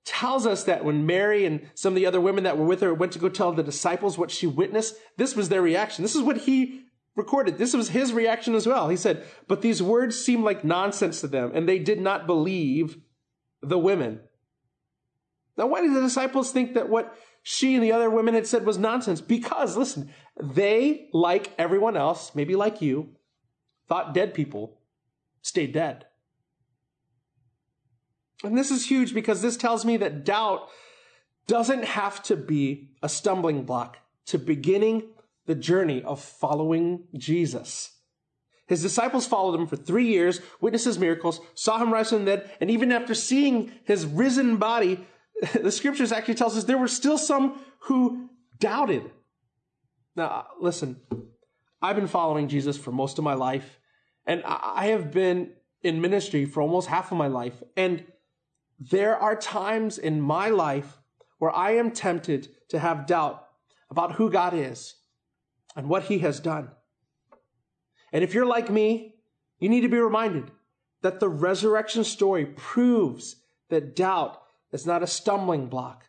tells 0.04 0.46
us 0.46 0.64
that 0.64 0.84
when 0.84 1.06
Mary 1.06 1.46
and 1.46 1.68
some 1.74 1.92
of 1.92 1.96
the 1.96 2.06
other 2.06 2.20
women 2.20 2.44
that 2.44 2.58
were 2.58 2.66
with 2.66 2.80
her 2.80 2.92
went 2.92 3.12
to 3.12 3.18
go 3.18 3.28
tell 3.28 3.52
the 3.52 3.62
disciples 3.62 4.18
what 4.18 4.30
she 4.30 4.46
witnessed, 4.46 4.94
this 5.16 5.34
was 5.34 5.48
their 5.48 5.62
reaction. 5.62 6.02
This 6.02 6.14
is 6.14 6.22
what 6.22 6.38
he 6.38 6.83
recorded. 7.16 7.58
This 7.58 7.74
was 7.74 7.90
his 7.90 8.12
reaction 8.12 8.54
as 8.54 8.66
well. 8.66 8.88
He 8.88 8.96
said, 8.96 9.24
But 9.46 9.62
these 9.62 9.82
words 9.82 10.22
seemed 10.22 10.44
like 10.44 10.64
nonsense 10.64 11.20
to 11.20 11.28
them, 11.28 11.52
and 11.54 11.68
they 11.68 11.78
did 11.78 12.00
not 12.00 12.26
believe 12.26 12.98
the 13.62 13.78
women. 13.78 14.20
Now, 15.56 15.66
why 15.66 15.82
did 15.82 15.94
the 15.94 16.00
disciples 16.00 16.50
think 16.50 16.74
that 16.74 16.88
what 16.88 17.16
she 17.42 17.74
and 17.74 17.84
the 17.84 17.92
other 17.92 18.10
women 18.10 18.34
had 18.34 18.46
said 18.46 18.66
was 18.66 18.78
nonsense? 18.78 19.20
Because, 19.20 19.76
listen, 19.76 20.10
they, 20.42 21.08
like 21.12 21.52
everyone 21.58 21.96
else, 21.96 22.34
maybe 22.34 22.56
like 22.56 22.82
you, 22.82 23.10
thought 23.88 24.14
dead 24.14 24.34
people 24.34 24.78
stayed 25.42 25.72
dead. 25.72 26.06
And 28.42 28.58
this 28.58 28.70
is 28.70 28.86
huge 28.86 29.14
because 29.14 29.42
this 29.42 29.56
tells 29.56 29.84
me 29.84 29.96
that 29.98 30.24
doubt 30.24 30.68
doesn't 31.46 31.84
have 31.84 32.22
to 32.24 32.36
be 32.36 32.90
a 33.02 33.08
stumbling 33.08 33.64
block 33.64 33.98
to 34.26 34.38
beginning 34.38 35.04
the 35.46 35.54
journey 35.54 36.02
of 36.02 36.20
following 36.20 37.04
Jesus. 37.16 37.90
His 38.66 38.82
disciples 38.82 39.26
followed 39.26 39.58
him 39.58 39.66
for 39.66 39.76
three 39.76 40.06
years, 40.06 40.40
witnessed 40.60 40.86
his 40.86 40.98
miracles, 40.98 41.40
saw 41.54 41.78
him 41.78 41.92
rise 41.92 42.10
from 42.10 42.24
the 42.24 42.36
dead, 42.36 42.50
and 42.60 42.70
even 42.70 42.92
after 42.92 43.14
seeing 43.14 43.72
his 43.84 44.06
risen 44.06 44.56
body, 44.56 45.06
the 45.60 45.70
scriptures 45.70 46.12
actually 46.12 46.34
tells 46.34 46.56
us 46.56 46.64
there 46.64 46.78
were 46.78 46.88
still 46.88 47.18
some 47.18 47.60
who 47.80 48.30
doubted. 48.58 49.10
Now, 50.16 50.26
uh, 50.26 50.44
listen, 50.60 51.00
I've 51.82 51.96
been 51.96 52.06
following 52.06 52.48
Jesus 52.48 52.78
for 52.78 52.92
most 52.92 53.18
of 53.18 53.24
my 53.24 53.34
life, 53.34 53.78
and 54.26 54.42
I 54.46 54.86
have 54.86 55.10
been 55.10 55.52
in 55.82 56.00
ministry 56.00 56.46
for 56.46 56.62
almost 56.62 56.88
half 56.88 57.12
of 57.12 57.18
my 57.18 57.26
life. 57.26 57.62
And 57.76 58.04
there 58.80 59.16
are 59.16 59.36
times 59.36 59.98
in 59.98 60.20
my 60.20 60.48
life 60.48 60.98
where 61.38 61.54
I 61.54 61.72
am 61.72 61.90
tempted 61.90 62.48
to 62.70 62.78
have 62.78 63.06
doubt 63.06 63.46
about 63.90 64.12
who 64.12 64.30
God 64.30 64.54
is 64.54 64.94
and 65.76 65.88
what 65.88 66.04
he 66.04 66.18
has 66.20 66.40
done. 66.40 66.70
And 68.12 68.22
if 68.22 68.34
you're 68.34 68.46
like 68.46 68.70
me, 68.70 69.16
you 69.58 69.68
need 69.68 69.80
to 69.82 69.88
be 69.88 69.98
reminded 69.98 70.50
that 71.02 71.20
the 71.20 71.28
resurrection 71.28 72.04
story 72.04 72.46
proves 72.46 73.36
that 73.68 73.96
doubt 73.96 74.40
is 74.72 74.86
not 74.86 75.02
a 75.02 75.06
stumbling 75.06 75.66
block 75.66 76.08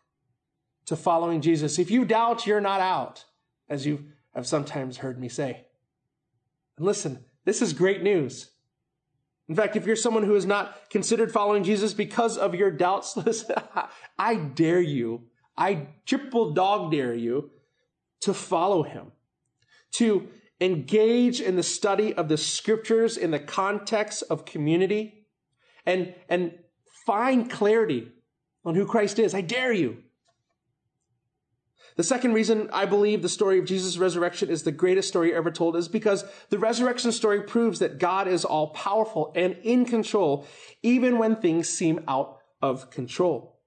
to 0.86 0.96
following 0.96 1.42
Jesus. 1.42 1.80
If 1.80 1.90
you 1.92 2.06
doubt, 2.06 2.46
you're 2.46 2.62
not 2.62 2.82
out, 2.82 3.26
as 3.70 3.86
you 3.86 4.06
have 4.34 4.48
sometimes 4.48 4.98
heard 4.98 5.20
me 5.20 5.30
say. 5.30 5.66
And 6.78 6.86
listen, 6.86 7.26
this 7.46 7.62
is 7.62 7.74
great 7.74 8.04
news. 8.04 8.52
In 9.48 9.56
fact, 9.56 9.76
if 9.76 9.86
you're 9.86 9.96
someone 9.96 10.24
who 10.24 10.34
has 10.34 10.46
not 10.46 10.90
considered 10.90 11.32
following 11.32 11.64
Jesus 11.64 11.94
because 11.94 12.38
of 12.38 12.56
your 12.56 12.72
doubts, 12.72 13.16
listen, 13.26 13.56
I 14.18 14.36
dare 14.36 14.82
you, 14.82 15.24
I 15.58 15.88
triple 16.06 16.52
dog 16.52 16.92
dare 16.92 17.14
you 17.14 17.52
to 18.22 18.34
follow 18.34 18.84
him, 18.84 19.12
to 19.98 20.28
engage 20.62 21.42
in 21.42 21.56
the 21.56 21.64
study 21.64 22.14
of 22.14 22.30
the 22.30 22.38
scriptures 22.38 23.18
in 23.18 23.32
the 23.32 23.40
context 23.40 24.24
of 24.30 24.46
community 24.46 25.26
and, 25.86 26.14
and 26.30 26.58
find 27.06 27.50
clarity 27.50 28.12
on 28.64 28.76
who 28.76 28.86
Christ 28.86 29.20
is. 29.20 29.34
I 29.34 29.42
dare 29.42 29.74
you. 29.74 29.98
The 31.98 32.04
second 32.04 32.34
reason 32.34 32.70
I 32.74 32.86
believe 32.86 33.22
the 33.22 33.30
story 33.30 33.58
of 33.58 33.66
Jesus' 33.66 33.98
resurrection 33.98 34.50
is 34.50 34.64
the 34.64 34.72
greatest 34.72 35.08
story 35.08 35.34
ever 35.34 35.50
told 35.50 35.78
is 35.78 35.88
because 35.88 36.26
the 36.50 36.60
resurrection 36.60 37.12
story 37.14 37.42
proves 37.42 37.80
that 37.80 38.00
God 38.00 38.28
is 38.28 38.44
all 38.44 38.68
powerful 38.70 39.32
and 39.34 39.56
in 39.64 39.86
control, 39.86 40.46
even 40.84 41.18
when 41.18 41.38
things 41.38 41.70
seem 41.70 42.04
out 42.08 42.40
of 42.62 42.90
control. 42.90 43.60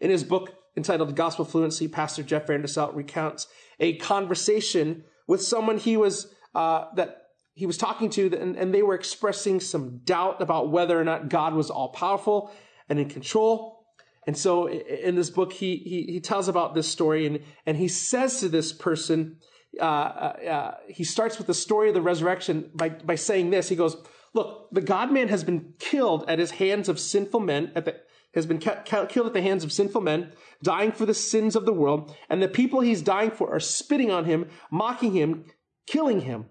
In 0.00 0.10
his 0.10 0.24
book 0.24 0.54
entitled 0.76 1.14
Gospel 1.14 1.44
Fluency, 1.44 1.86
Pastor 1.86 2.24
Jeff 2.24 2.46
Vanderstelt 2.46 2.96
recounts 2.96 3.46
a 3.78 3.96
conversation 3.98 5.04
with 5.32 5.42
someone 5.42 5.78
he 5.78 5.96
was 5.96 6.30
uh, 6.54 6.84
that 6.94 7.22
he 7.54 7.64
was 7.64 7.78
talking 7.78 8.10
to, 8.10 8.26
and, 8.38 8.54
and 8.54 8.74
they 8.74 8.82
were 8.82 8.94
expressing 8.94 9.60
some 9.60 10.00
doubt 10.04 10.42
about 10.42 10.70
whether 10.70 11.00
or 11.00 11.04
not 11.04 11.30
God 11.30 11.54
was 11.54 11.70
all 11.70 11.88
powerful 11.88 12.52
and 12.86 12.98
in 12.98 13.08
control. 13.08 13.86
And 14.26 14.36
so 14.36 14.68
in 14.68 15.14
this 15.14 15.30
book, 15.30 15.54
he, 15.54 15.76
he, 15.76 16.12
he 16.12 16.20
tells 16.20 16.48
about 16.48 16.74
this 16.74 16.86
story 16.86 17.26
and, 17.26 17.40
and 17.64 17.78
he 17.78 17.88
says 17.88 18.40
to 18.40 18.50
this 18.50 18.74
person, 18.74 19.38
uh, 19.80 19.84
uh, 19.84 19.86
uh 19.86 20.74
he 20.86 21.02
starts 21.02 21.38
with 21.38 21.46
the 21.46 21.54
story 21.54 21.88
of 21.88 21.94
the 21.94 22.02
resurrection 22.02 22.70
by, 22.74 22.90
by 22.90 23.14
saying 23.14 23.48
this. 23.48 23.70
He 23.70 23.76
goes, 23.76 23.96
look, 24.34 24.68
the 24.70 24.82
God 24.82 25.10
man 25.10 25.28
has 25.28 25.44
been 25.44 25.72
killed 25.78 26.26
at 26.28 26.38
his 26.40 26.50
hands 26.50 26.90
of 26.90 27.00
sinful 27.00 27.40
men, 27.40 27.72
at 27.74 27.86
the, 27.86 27.96
has 28.34 28.46
been 28.46 28.58
killed 28.58 29.26
at 29.26 29.32
the 29.32 29.42
hands 29.42 29.62
of 29.62 29.72
sinful 29.72 30.00
men, 30.00 30.32
dying 30.62 30.92
for 30.92 31.06
the 31.06 31.14
sins 31.14 31.54
of 31.54 31.66
the 31.66 31.72
world. 31.72 32.16
And 32.30 32.42
the 32.42 32.48
people 32.48 32.80
he's 32.80 33.02
dying 33.02 33.30
for 33.30 33.52
are 33.52 33.60
spitting 33.60 34.10
on 34.10 34.24
him, 34.24 34.48
mocking 34.70 35.12
him, 35.12 35.44
killing 35.86 36.22
him. 36.22 36.46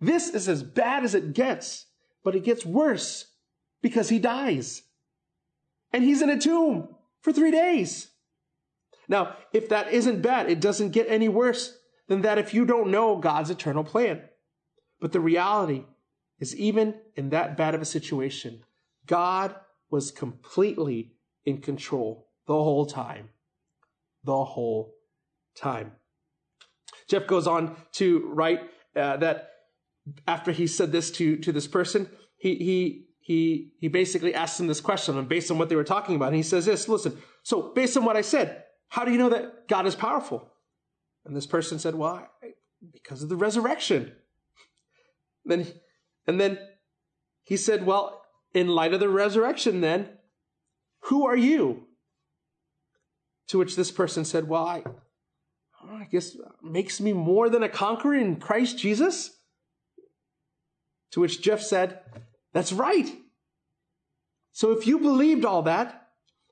This 0.00 0.28
is 0.28 0.48
as 0.48 0.62
bad 0.62 1.04
as 1.04 1.14
it 1.14 1.32
gets, 1.32 1.86
but 2.22 2.34
it 2.34 2.44
gets 2.44 2.66
worse 2.66 3.32
because 3.80 4.08
he 4.08 4.18
dies. 4.18 4.82
And 5.92 6.04
he's 6.04 6.22
in 6.22 6.30
a 6.30 6.38
tomb 6.38 6.88
for 7.20 7.32
three 7.32 7.50
days. 7.50 8.08
Now, 9.08 9.36
if 9.52 9.68
that 9.68 9.92
isn't 9.92 10.22
bad, 10.22 10.50
it 10.50 10.60
doesn't 10.60 10.90
get 10.90 11.06
any 11.08 11.28
worse 11.28 11.78
than 12.08 12.22
that 12.22 12.38
if 12.38 12.52
you 12.52 12.64
don't 12.64 12.90
know 12.90 13.16
God's 13.16 13.50
eternal 13.50 13.84
plan. 13.84 14.22
But 15.00 15.12
the 15.12 15.20
reality 15.20 15.84
is, 16.38 16.54
even 16.56 16.94
in 17.16 17.30
that 17.30 17.56
bad 17.56 17.74
of 17.74 17.80
a 17.80 17.86
situation, 17.86 18.64
God 19.06 19.54
was 19.90 20.10
completely 20.10 21.12
in 21.44 21.60
control 21.60 22.28
the 22.46 22.54
whole 22.54 22.86
time. 22.86 23.30
The 24.24 24.44
whole 24.44 24.94
time. 25.56 25.92
Jeff 27.08 27.26
goes 27.26 27.46
on 27.46 27.76
to 27.92 28.28
write 28.32 28.60
uh, 28.96 29.16
that 29.18 29.50
after 30.26 30.52
he 30.52 30.66
said 30.66 30.92
this 30.92 31.10
to, 31.12 31.36
to 31.36 31.52
this 31.52 31.66
person, 31.66 32.08
he, 32.36 32.56
he, 32.56 33.06
he, 33.20 33.72
he 33.78 33.88
basically 33.88 34.34
asked 34.34 34.58
him 34.58 34.66
this 34.66 34.80
question 34.80 35.18
and 35.18 35.28
based 35.28 35.50
on 35.50 35.58
what 35.58 35.68
they 35.68 35.76
were 35.76 35.84
talking 35.84 36.16
about. 36.16 36.28
And 36.28 36.36
he 36.36 36.42
says 36.42 36.66
this, 36.66 36.88
listen, 36.88 37.18
so 37.42 37.72
based 37.74 37.96
on 37.96 38.04
what 38.04 38.16
I 38.16 38.22
said, 38.22 38.64
how 38.88 39.04
do 39.04 39.12
you 39.12 39.18
know 39.18 39.30
that 39.30 39.68
God 39.68 39.86
is 39.86 39.94
powerful? 39.94 40.50
And 41.24 41.36
this 41.36 41.46
person 41.46 41.78
said, 41.78 41.94
well, 41.94 42.28
I, 42.42 42.48
because 42.92 43.22
of 43.22 43.28
the 43.28 43.36
resurrection. 43.36 44.12
Then, 45.44 45.66
and 46.26 46.40
then 46.40 46.58
he 47.42 47.56
said, 47.56 47.86
well, 47.86 48.22
in 48.54 48.68
light 48.68 48.92
of 48.92 49.00
the 49.00 49.08
resurrection, 49.08 49.80
then, 49.80 50.08
who 51.04 51.26
are 51.26 51.36
you? 51.36 51.86
To 53.48 53.58
which 53.58 53.76
this 53.76 53.90
person 53.90 54.24
said, 54.24 54.48
well, 54.48 54.64
I, 54.64 54.82
I 55.90 56.04
guess 56.10 56.36
makes 56.62 57.00
me 57.00 57.12
more 57.12 57.48
than 57.48 57.62
a 57.62 57.68
conqueror 57.68 58.14
in 58.14 58.36
Christ 58.36 58.78
Jesus. 58.78 59.30
To 61.12 61.20
which 61.20 61.42
Jeff 61.42 61.60
said, 61.60 62.00
That's 62.52 62.72
right. 62.72 63.10
So 64.52 64.70
if 64.72 64.86
you 64.86 64.98
believed 64.98 65.44
all 65.44 65.62
that, 65.62 66.08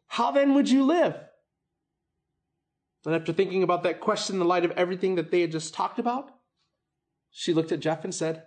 how 0.09 0.31
then 0.31 0.55
would 0.55 0.69
you 0.69 0.85
live? 0.85 1.15
And 3.07 3.15
after 3.15 3.33
thinking 3.33 3.63
about 3.63 3.83
that 3.85 4.01
question 4.01 4.35
in 4.35 4.41
the 4.41 4.45
light 4.45 4.65
of 4.65 4.73
everything 4.73 5.15
that 5.15 5.31
they 5.31 5.41
had 5.41 5.53
just 5.53 5.73
talked 5.73 5.99
about, 5.99 6.31
she 7.31 7.55
looked 7.55 7.73
at 7.73 7.81
Jeff 7.81 8.05
and 8.05 8.15
said, 8.15 8.45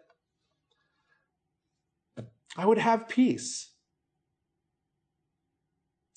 I 2.55 2.65
would 2.65 2.77
have 2.77 3.09
peace. 3.09 3.72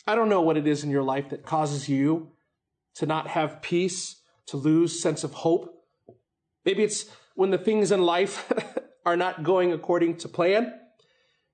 I 0.07 0.15
don't 0.15 0.29
know 0.29 0.41
what 0.41 0.57
it 0.57 0.67
is 0.67 0.85
in 0.85 0.91
your 0.91 1.03
life 1.03 1.31
that 1.31 1.45
causes 1.45 1.89
you 1.89 2.31
to 2.97 3.07
not 3.07 3.29
have 3.29 3.61
peace, 3.61 4.21
to 4.47 4.57
lose 4.57 5.01
sense 5.01 5.25
of 5.25 5.35
hope. 5.35 5.83
Maybe 6.65 6.83
it's 6.83 7.07
when 7.35 7.51
the 7.51 7.59
things 7.59 7.93
in 7.93 8.03
life 8.03 8.51
are 9.07 9.17
not 9.17 9.43
going 9.43 9.73
according 9.73 10.17
to 10.19 10.29
plan 10.29 10.73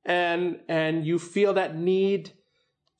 and 0.04 0.58
and 0.68 1.06
you 1.06 1.18
feel 1.18 1.54
that 1.54 1.76
need 1.76 2.32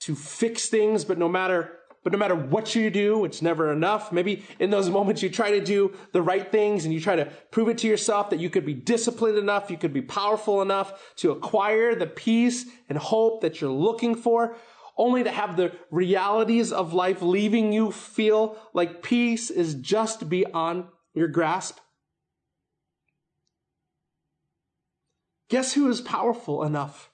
to 0.01 0.15
fix 0.15 0.69
things 0.69 1.05
but 1.05 1.19
no 1.19 1.29
matter 1.29 1.79
but 2.05 2.13
no 2.13 2.19
matter 2.19 2.35
what 2.35 2.75
you 2.75 2.91
do 2.91 3.25
it's 3.25 3.43
never 3.43 3.73
enough 3.73 4.13
maybe 4.13 4.45
in 4.61 4.71
those 4.71 4.89
moments 4.89 5.23
you 5.23 5.29
try 5.29 5.51
to 5.51 5.65
do 5.65 5.93
the 6.13 6.23
right 6.23 6.53
things 6.53 6.85
and 6.85 6.95
you 6.95 7.01
try 7.01 7.17
to 7.17 7.25
prove 7.51 7.69
it 7.69 7.79
to 7.79 7.89
yourself 7.89 8.31
that 8.31 8.39
you 8.39 8.51
could 8.51 8.65
be 8.65 8.75
disciplined 8.75 9.39
enough 9.39 9.71
you 9.71 9.79
could 9.79 9.93
be 9.93 10.03
powerful 10.03 10.63
enough 10.63 11.13
to 11.17 11.33
acquire 11.33 11.95
the 11.95 12.07
peace 12.07 12.67
and 12.89 12.99
hope 12.99 13.41
that 13.41 13.61
you're 13.61 13.71
looking 13.71 14.15
for 14.15 14.57
only 15.03 15.25
to 15.25 15.31
have 15.31 15.57
the 15.57 15.73
realities 15.91 16.73
of 16.73 16.95
life 16.95 17.23
leaving 17.23 17.73
you 17.73 17.91
feel 17.93 18.57
like 18.73 19.03
peace 19.03 19.51
is 19.51 19.75
just 19.75 20.29
beyond 20.29 20.85
your 21.15 21.29
grasp 21.29 21.79
Guess 25.53 25.75
who 25.75 25.87
is 25.91 26.01
powerful 26.01 26.65
enough 26.65 27.11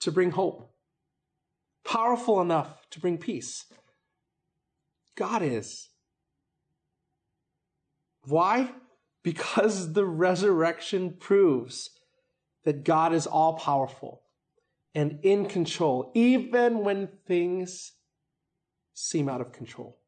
to 0.00 0.12
bring 0.12 0.32
hope? 0.32 0.74
Powerful 1.86 2.42
enough 2.42 2.86
to 2.90 3.00
bring 3.00 3.16
peace? 3.16 3.64
God 5.16 5.40
is. 5.40 5.88
Why? 8.26 8.72
Because 9.24 9.94
the 9.94 10.04
resurrection 10.04 11.14
proves 11.18 11.88
that 12.64 12.84
God 12.84 13.14
is 13.14 13.26
all 13.26 13.54
powerful 13.54 14.20
and 14.96 15.18
in 15.22 15.44
control, 15.44 16.10
even 16.14 16.78
when 16.82 17.10
things 17.28 17.92
seem 18.94 19.28
out 19.28 19.42
of 19.42 19.52
control. 19.52 19.98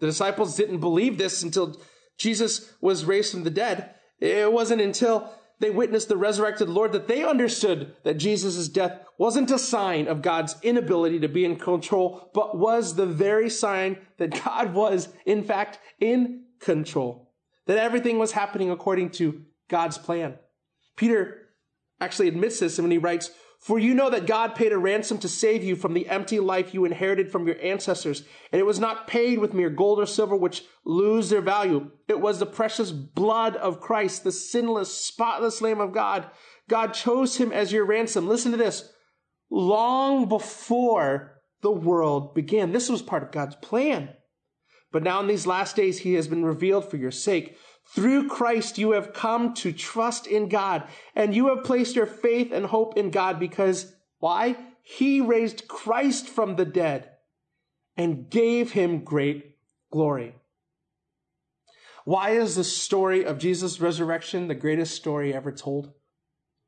The 0.00 0.06
disciples 0.06 0.56
didn't 0.56 0.80
believe 0.80 1.18
this 1.18 1.42
until 1.42 1.78
Jesus 2.16 2.72
was 2.80 3.04
raised 3.04 3.30
from 3.30 3.44
the 3.44 3.50
dead. 3.50 3.90
It 4.20 4.50
wasn't 4.50 4.80
until 4.80 5.30
they 5.60 5.68
witnessed 5.68 6.08
the 6.08 6.16
resurrected 6.16 6.70
Lord 6.70 6.92
that 6.92 7.06
they 7.06 7.22
understood 7.22 7.94
that 8.04 8.14
Jesus' 8.14 8.68
death 8.68 9.04
wasn't 9.18 9.50
a 9.50 9.58
sign 9.58 10.08
of 10.08 10.22
God's 10.22 10.56
inability 10.62 11.20
to 11.20 11.28
be 11.28 11.44
in 11.44 11.56
control, 11.56 12.30
but 12.32 12.58
was 12.58 12.94
the 12.94 13.06
very 13.06 13.50
sign 13.50 13.98
that 14.16 14.42
God 14.44 14.72
was, 14.72 15.10
in 15.26 15.44
fact, 15.44 15.78
in 16.00 16.44
control. 16.58 17.34
That 17.66 17.76
everything 17.76 18.18
was 18.18 18.32
happening 18.32 18.70
according 18.70 19.10
to 19.10 19.42
God's 19.68 19.98
plan. 19.98 20.38
Peter 20.96 21.43
actually 22.04 22.28
admits 22.28 22.60
this 22.60 22.78
and 22.78 22.84
when 22.84 22.92
he 22.92 22.98
writes, 22.98 23.30
for 23.64 23.78
you 23.78 23.94
know 23.94 24.10
that 24.10 24.26
God 24.26 24.54
paid 24.54 24.72
a 24.72 24.78
ransom 24.78 25.16
to 25.20 25.28
save 25.28 25.64
you 25.64 25.74
from 25.74 25.94
the 25.94 26.06
empty 26.10 26.38
life 26.38 26.74
you 26.74 26.84
inherited 26.84 27.32
from 27.32 27.46
your 27.46 27.58
ancestors. 27.62 28.22
And 28.52 28.60
it 28.60 28.66
was 28.66 28.78
not 28.78 29.06
paid 29.06 29.38
with 29.38 29.54
mere 29.54 29.70
gold 29.70 29.98
or 29.98 30.04
silver, 30.04 30.36
which 30.36 30.64
lose 30.84 31.30
their 31.30 31.40
value. 31.40 31.90
It 32.06 32.20
was 32.20 32.38
the 32.38 32.44
precious 32.44 32.92
blood 32.92 33.56
of 33.56 33.80
Christ, 33.80 34.22
the 34.22 34.32
sinless, 34.32 34.94
spotless 34.94 35.62
Lamb 35.62 35.80
of 35.80 35.94
God. 35.94 36.30
God 36.68 36.92
chose 36.92 37.38
him 37.38 37.52
as 37.52 37.72
your 37.72 37.86
ransom. 37.86 38.28
Listen 38.28 38.52
to 38.52 38.58
this. 38.58 38.92
Long 39.50 40.28
before 40.28 41.40
the 41.62 41.72
world 41.72 42.34
began. 42.34 42.72
This 42.72 42.90
was 42.90 43.00
part 43.00 43.22
of 43.22 43.32
God's 43.32 43.56
plan. 43.56 44.10
But 44.92 45.02
now 45.02 45.20
in 45.20 45.26
these 45.26 45.46
last 45.46 45.74
days, 45.74 46.00
he 46.00 46.12
has 46.14 46.28
been 46.28 46.44
revealed 46.44 46.90
for 46.90 46.98
your 46.98 47.10
sake. 47.10 47.56
Through 47.86 48.28
Christ, 48.28 48.78
you 48.78 48.92
have 48.92 49.12
come 49.12 49.54
to 49.54 49.72
trust 49.72 50.26
in 50.26 50.48
God, 50.48 50.88
and 51.14 51.34
you 51.34 51.48
have 51.48 51.64
placed 51.64 51.96
your 51.96 52.06
faith 52.06 52.50
and 52.52 52.66
hope 52.66 52.96
in 52.96 53.10
God 53.10 53.38
because 53.38 53.94
why? 54.18 54.56
He 54.82 55.20
raised 55.20 55.68
Christ 55.68 56.28
from 56.28 56.56
the 56.56 56.64
dead 56.64 57.10
and 57.96 58.30
gave 58.30 58.72
him 58.72 59.04
great 59.04 59.56
glory. 59.90 60.34
Why 62.04 62.30
is 62.30 62.56
the 62.56 62.64
story 62.64 63.24
of 63.24 63.38
Jesus' 63.38 63.80
resurrection 63.80 64.48
the 64.48 64.54
greatest 64.54 64.94
story 64.94 65.32
ever 65.32 65.52
told? 65.52 65.92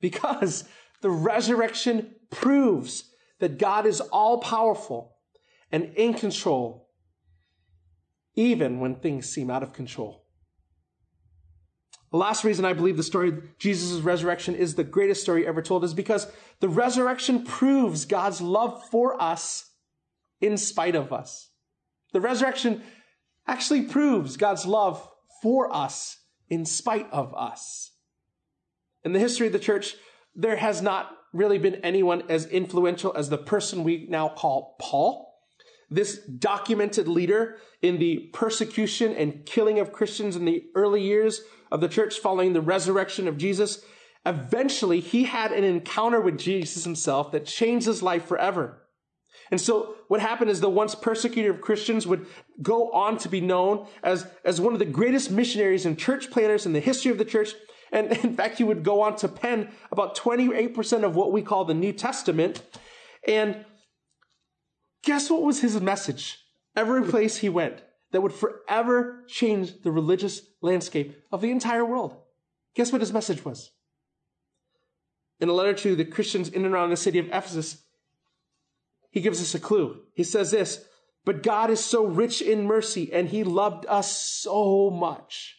Because 0.00 0.64
the 1.02 1.10
resurrection 1.10 2.14
proves 2.30 3.10
that 3.38 3.58
God 3.58 3.86
is 3.86 4.00
all 4.00 4.38
powerful 4.38 5.16
and 5.70 5.92
in 5.94 6.14
control, 6.14 6.88
even 8.34 8.80
when 8.80 8.96
things 8.96 9.28
seem 9.28 9.50
out 9.50 9.62
of 9.62 9.72
control. 9.72 10.25
The 12.10 12.18
last 12.18 12.44
reason 12.44 12.64
I 12.64 12.72
believe 12.72 12.96
the 12.96 13.02
story 13.02 13.28
of 13.28 13.58
Jesus' 13.58 14.00
resurrection 14.00 14.54
is 14.54 14.74
the 14.74 14.84
greatest 14.84 15.22
story 15.22 15.46
ever 15.46 15.60
told 15.60 15.84
is 15.84 15.94
because 15.94 16.26
the 16.60 16.68
resurrection 16.68 17.44
proves 17.44 18.04
God's 18.04 18.40
love 18.40 18.82
for 18.90 19.20
us 19.20 19.70
in 20.40 20.56
spite 20.56 20.94
of 20.94 21.12
us. 21.12 21.50
The 22.12 22.20
resurrection 22.20 22.82
actually 23.46 23.82
proves 23.82 24.36
God's 24.36 24.66
love 24.66 25.08
for 25.42 25.74
us 25.74 26.18
in 26.48 26.64
spite 26.64 27.08
of 27.12 27.34
us. 27.34 27.92
In 29.04 29.12
the 29.12 29.18
history 29.18 29.48
of 29.48 29.52
the 29.52 29.58
church, 29.58 29.96
there 30.34 30.56
has 30.56 30.82
not 30.82 31.10
really 31.32 31.58
been 31.58 31.76
anyone 31.76 32.22
as 32.28 32.46
influential 32.46 33.12
as 33.16 33.28
the 33.28 33.38
person 33.38 33.84
we 33.84 34.06
now 34.08 34.28
call 34.28 34.76
Paul. 34.80 35.25
This 35.88 36.18
documented 36.18 37.06
leader 37.06 37.58
in 37.80 37.98
the 37.98 38.30
persecution 38.32 39.12
and 39.14 39.46
killing 39.46 39.78
of 39.78 39.92
Christians 39.92 40.34
in 40.34 40.44
the 40.44 40.64
early 40.74 41.02
years 41.02 41.42
of 41.70 41.80
the 41.80 41.88
church 41.88 42.18
following 42.18 42.52
the 42.52 42.60
resurrection 42.60 43.28
of 43.28 43.38
Jesus. 43.38 43.84
Eventually, 44.24 45.00
he 45.00 45.24
had 45.24 45.52
an 45.52 45.62
encounter 45.62 46.20
with 46.20 46.38
Jesus 46.38 46.84
himself 46.84 47.30
that 47.32 47.46
changed 47.46 47.86
his 47.86 48.02
life 48.02 48.26
forever. 48.26 48.82
And 49.50 49.60
so 49.60 49.94
what 50.08 50.20
happened 50.20 50.50
is 50.50 50.60
the 50.60 50.68
once 50.68 50.94
persecuted 50.94 51.50
of 51.50 51.60
Christians 51.60 52.06
would 52.06 52.26
go 52.60 52.90
on 52.90 53.16
to 53.18 53.28
be 53.28 53.40
known 53.40 53.86
as, 54.02 54.26
as 54.44 54.60
one 54.60 54.72
of 54.72 54.78
the 54.78 54.84
greatest 54.84 55.30
missionaries 55.30 55.86
and 55.86 55.98
church 55.98 56.30
planners 56.30 56.66
in 56.66 56.72
the 56.72 56.80
history 56.80 57.12
of 57.12 57.18
the 57.18 57.24
church. 57.24 57.54
And 57.92 58.10
in 58.24 58.34
fact, 58.34 58.58
he 58.58 58.64
would 58.64 58.82
go 58.82 59.02
on 59.02 59.16
to 59.16 59.28
pen 59.28 59.70
about 59.92 60.16
28% 60.16 61.04
of 61.04 61.14
what 61.14 61.32
we 61.32 61.42
call 61.42 61.64
the 61.64 61.74
New 61.74 61.92
Testament. 61.92 62.62
And 63.26 63.64
guess 65.06 65.30
what 65.30 65.42
was 65.42 65.60
his 65.60 65.80
message? 65.80 66.40
Every 66.74 67.04
place 67.08 67.38
he 67.38 67.48
went 67.48 67.80
that 68.10 68.20
would 68.20 68.32
forever 68.32 69.24
change 69.28 69.82
the 69.82 69.92
religious 69.92 70.42
landscape 70.60 71.16
of 71.32 71.40
the 71.40 71.50
entire 71.50 71.84
world. 71.84 72.16
Guess 72.74 72.92
what 72.92 73.00
his 73.00 73.12
message 73.12 73.44
was? 73.44 73.70
In 75.40 75.48
a 75.48 75.52
letter 75.52 75.74
to 75.74 75.94
the 75.94 76.04
Christians 76.04 76.48
in 76.48 76.64
and 76.64 76.74
around 76.74 76.90
the 76.90 76.96
city 76.96 77.18
of 77.18 77.28
Ephesus, 77.28 77.84
he 79.10 79.20
gives 79.20 79.40
us 79.40 79.54
a 79.54 79.60
clue. 79.60 80.02
He 80.12 80.24
says 80.24 80.50
this, 80.50 80.84
but 81.24 81.42
God 81.42 81.70
is 81.70 81.82
so 81.82 82.04
rich 82.04 82.42
in 82.42 82.66
mercy 82.66 83.12
and 83.12 83.28
he 83.28 83.44
loved 83.44 83.86
us 83.88 84.10
so 84.10 84.90
much 84.90 85.56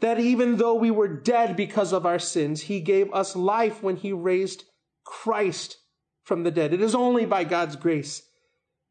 that 0.00 0.18
even 0.18 0.56
though 0.56 0.74
we 0.74 0.90
were 0.90 1.08
dead 1.08 1.56
because 1.56 1.92
of 1.92 2.06
our 2.06 2.18
sins, 2.18 2.62
he 2.62 2.80
gave 2.80 3.12
us 3.12 3.36
life 3.36 3.82
when 3.82 3.96
he 3.96 4.12
raised 4.12 4.64
Christ 5.04 5.78
from 6.22 6.44
the 6.44 6.50
dead. 6.50 6.72
It 6.72 6.80
is 6.80 6.94
only 6.94 7.26
by 7.26 7.44
God's 7.44 7.76
grace 7.76 8.22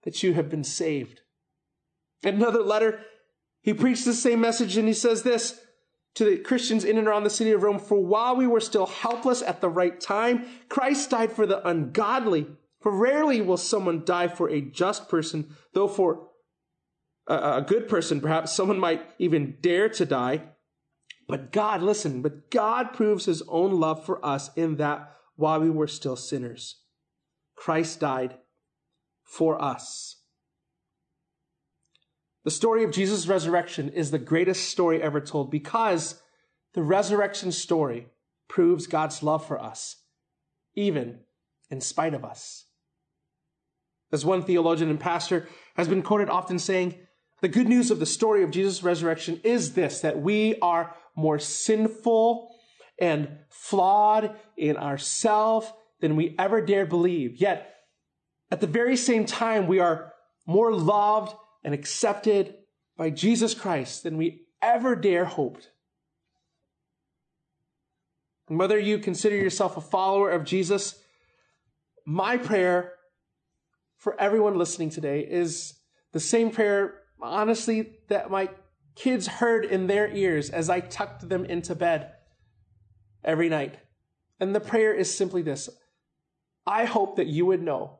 that 0.03 0.21
you 0.23 0.33
have 0.33 0.50
been 0.50 0.63
saved. 0.63 1.21
In 2.23 2.35
another 2.35 2.61
letter, 2.61 3.01
he 3.61 3.73
preached 3.73 4.05
the 4.05 4.13
same 4.13 4.41
message 4.41 4.77
and 4.77 4.88
he 4.88 4.93
says 4.93 5.23
this 5.23 5.61
to 6.15 6.25
the 6.25 6.38
Christians 6.38 6.83
in 6.83 6.97
and 6.97 7.07
around 7.07 7.23
the 7.23 7.29
city 7.29 7.51
of 7.51 7.63
Rome 7.63 7.79
For 7.79 8.00
while 8.03 8.35
we 8.35 8.47
were 8.47 8.59
still 8.59 8.88
helpless 8.88 9.41
at 9.41 9.61
the 9.61 9.69
right 9.69 10.00
time, 10.00 10.45
Christ 10.69 11.09
died 11.09 11.31
for 11.31 11.45
the 11.45 11.65
ungodly. 11.67 12.47
For 12.81 12.91
rarely 12.91 13.41
will 13.41 13.57
someone 13.57 14.03
die 14.03 14.27
for 14.27 14.50
a 14.50 14.59
just 14.59 15.07
person, 15.07 15.55
though 15.73 15.88
for 15.88 16.29
a, 17.27 17.61
good 17.61 17.88
person, 17.88 18.19
perhaps 18.19 18.51
someone 18.51 18.79
might 18.79 19.05
even 19.19 19.57
dare 19.61 19.88
to 19.89 20.05
die. 20.05 20.41
But 21.27 21.51
God, 21.51 21.81
listen, 21.81 22.21
but 22.21 22.50
God 22.50 22.93
proves 22.93 23.25
his 23.25 23.43
own 23.47 23.79
love 23.79 24.03
for 24.03 24.23
us 24.25 24.50
in 24.55 24.77
that 24.77 25.15
while 25.35 25.61
we 25.61 25.69
were 25.69 25.88
still 25.88 26.15
sinners, 26.15 26.80
Christ 27.61 27.99
died 27.99 28.37
for 29.23 29.61
us. 29.61 30.15
The 32.43 32.49
story 32.49 32.83
of 32.83 32.89
Jesus' 32.89 33.27
resurrection 33.27 33.89
is 33.89 34.09
the 34.09 34.17
greatest 34.17 34.69
story 34.69 34.99
ever 34.99 35.21
told 35.21 35.51
because 35.51 36.19
the 36.73 36.81
resurrection 36.81 37.51
story 37.51 38.07
proves 38.47 38.87
God's 38.87 39.21
love 39.21 39.45
for 39.45 39.61
us, 39.61 39.97
even 40.73 41.19
in 41.69 41.81
spite 41.81 42.15
of 42.15 42.25
us. 42.25 42.65
As 44.11 44.25
one 44.25 44.41
theologian 44.41 44.89
and 44.89 44.99
pastor 44.99 45.47
has 45.75 45.87
been 45.87 46.01
quoted 46.01 46.29
often 46.29 46.57
saying, 46.57 46.95
the 47.41 47.47
good 47.47 47.69
news 47.69 47.91
of 47.91 47.99
the 47.99 48.07
story 48.07 48.41
of 48.41 48.49
Jesus' 48.49 48.81
resurrection 48.81 49.39
is 49.43 49.75
this 49.75 49.99
that 49.99 50.19
we 50.19 50.55
are 50.63 50.95
more 51.15 51.37
sinful 51.37 52.55
and 52.97 53.37
flawed 53.50 54.35
in 54.57 54.77
ourselves 54.77 55.71
than 56.01 56.16
we 56.16 56.35
ever 56.37 56.61
dared 56.61 56.90
believe. 56.90 57.37
Yet, 57.37 57.74
at 58.51 58.59
the 58.59 58.68
very 58.68 58.98
same 58.98 59.25
time, 59.25 59.68
we 59.68 59.79
are 59.79 60.14
more 60.46 60.74
loved 60.74 61.33
and 61.64 61.74
accepted 61.74 62.55
by 62.98 63.09
Jesus 63.09 63.53
Christ 63.53 64.03
than 64.03 64.18
we 64.18 64.42
ever 64.61 64.96
dare 64.96 65.25
hoped. 65.25 65.70
And 68.50 68.59
whether 68.59 68.77
you 68.77 68.98
consider 68.98 69.37
yourself 69.37 69.77
a 69.77 69.81
follower 69.81 70.29
of 70.29 70.44
Jesus, 70.44 71.00
my 72.05 72.35
prayer 72.35 72.94
for 73.98 74.20
everyone 74.20 74.57
listening 74.57 74.90
today 74.90 75.22
is 75.22 75.79
the 76.11 76.20
same 76.20 76.51
prayer, 76.51 76.96
honestly, 77.22 77.94
that 78.09 78.29
my 78.29 78.50
kids 78.96 79.27
heard 79.27 79.64
in 79.64 79.87
their 79.87 80.11
ears 80.11 80.50
as 80.50 80.70
I 80.70 80.81
tucked 80.81 81.29
them 81.29 81.46
into 81.46 81.75
bed 81.75 82.11
every 83.24 83.48
night. 83.48 83.77
And 84.40 84.53
the 84.53 84.59
prayer 84.59 84.94
is 84.94 85.16
simply 85.16 85.44
this 85.44 85.70
I 86.72 86.86
hope 86.86 87.18
that 87.18 87.27
you 87.27 87.46
would 87.48 87.62
know 87.62 88.00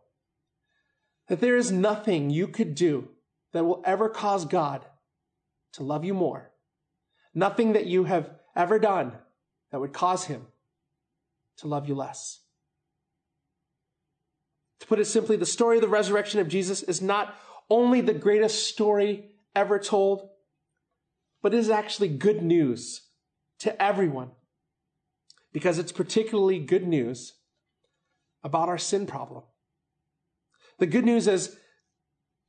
that 1.28 1.42
there 1.42 1.58
is 1.58 1.74
nothing 1.74 2.30
you 2.30 2.48
could 2.48 2.74
do 2.74 3.10
that 3.52 3.66
will 3.66 3.84
ever 3.86 4.08
cause 4.08 4.46
God 4.46 4.86
to 5.74 5.84
love 5.84 6.06
you 6.06 6.14
more. 6.14 6.52
Nothing 7.36 7.74
that 7.74 7.86
you 7.86 8.06
have 8.06 8.30
ever 8.56 8.80
done 8.80 9.12
that 9.72 9.82
would 9.82 9.92
cause 9.92 10.24
him 10.24 10.48
to 11.58 11.68
love 11.68 11.90
you 11.90 11.96
less. 11.96 12.40
To 14.80 14.88
put 14.88 15.00
it 15.00 15.06
simply, 15.06 15.36
the 15.36 15.46
story 15.46 15.76
of 15.76 15.82
the 15.82 15.90
resurrection 15.90 16.40
of 16.40 16.48
Jesus 16.48 16.82
is 16.82 17.02
not 17.02 17.36
only 17.70 18.00
the 18.00 18.14
greatest 18.14 18.70
story 18.70 19.32
ever 19.54 19.80
told, 19.80 20.30
but 21.42 21.54
it 21.54 21.58
is 21.58 21.70
actually 21.70 22.08
good 22.08 22.42
news 22.42 23.02
to 23.60 23.82
everyone 23.82 24.32
because 25.52 25.78
it's 25.78 25.92
particularly 25.92 26.58
good 26.58 26.88
news 26.88 27.34
about 28.44 28.70
our 28.70 28.78
sin 28.78 29.06
problem. 29.06 29.44
The 30.80 30.88
good 30.88 31.06
news 31.06 31.28
is 31.28 31.56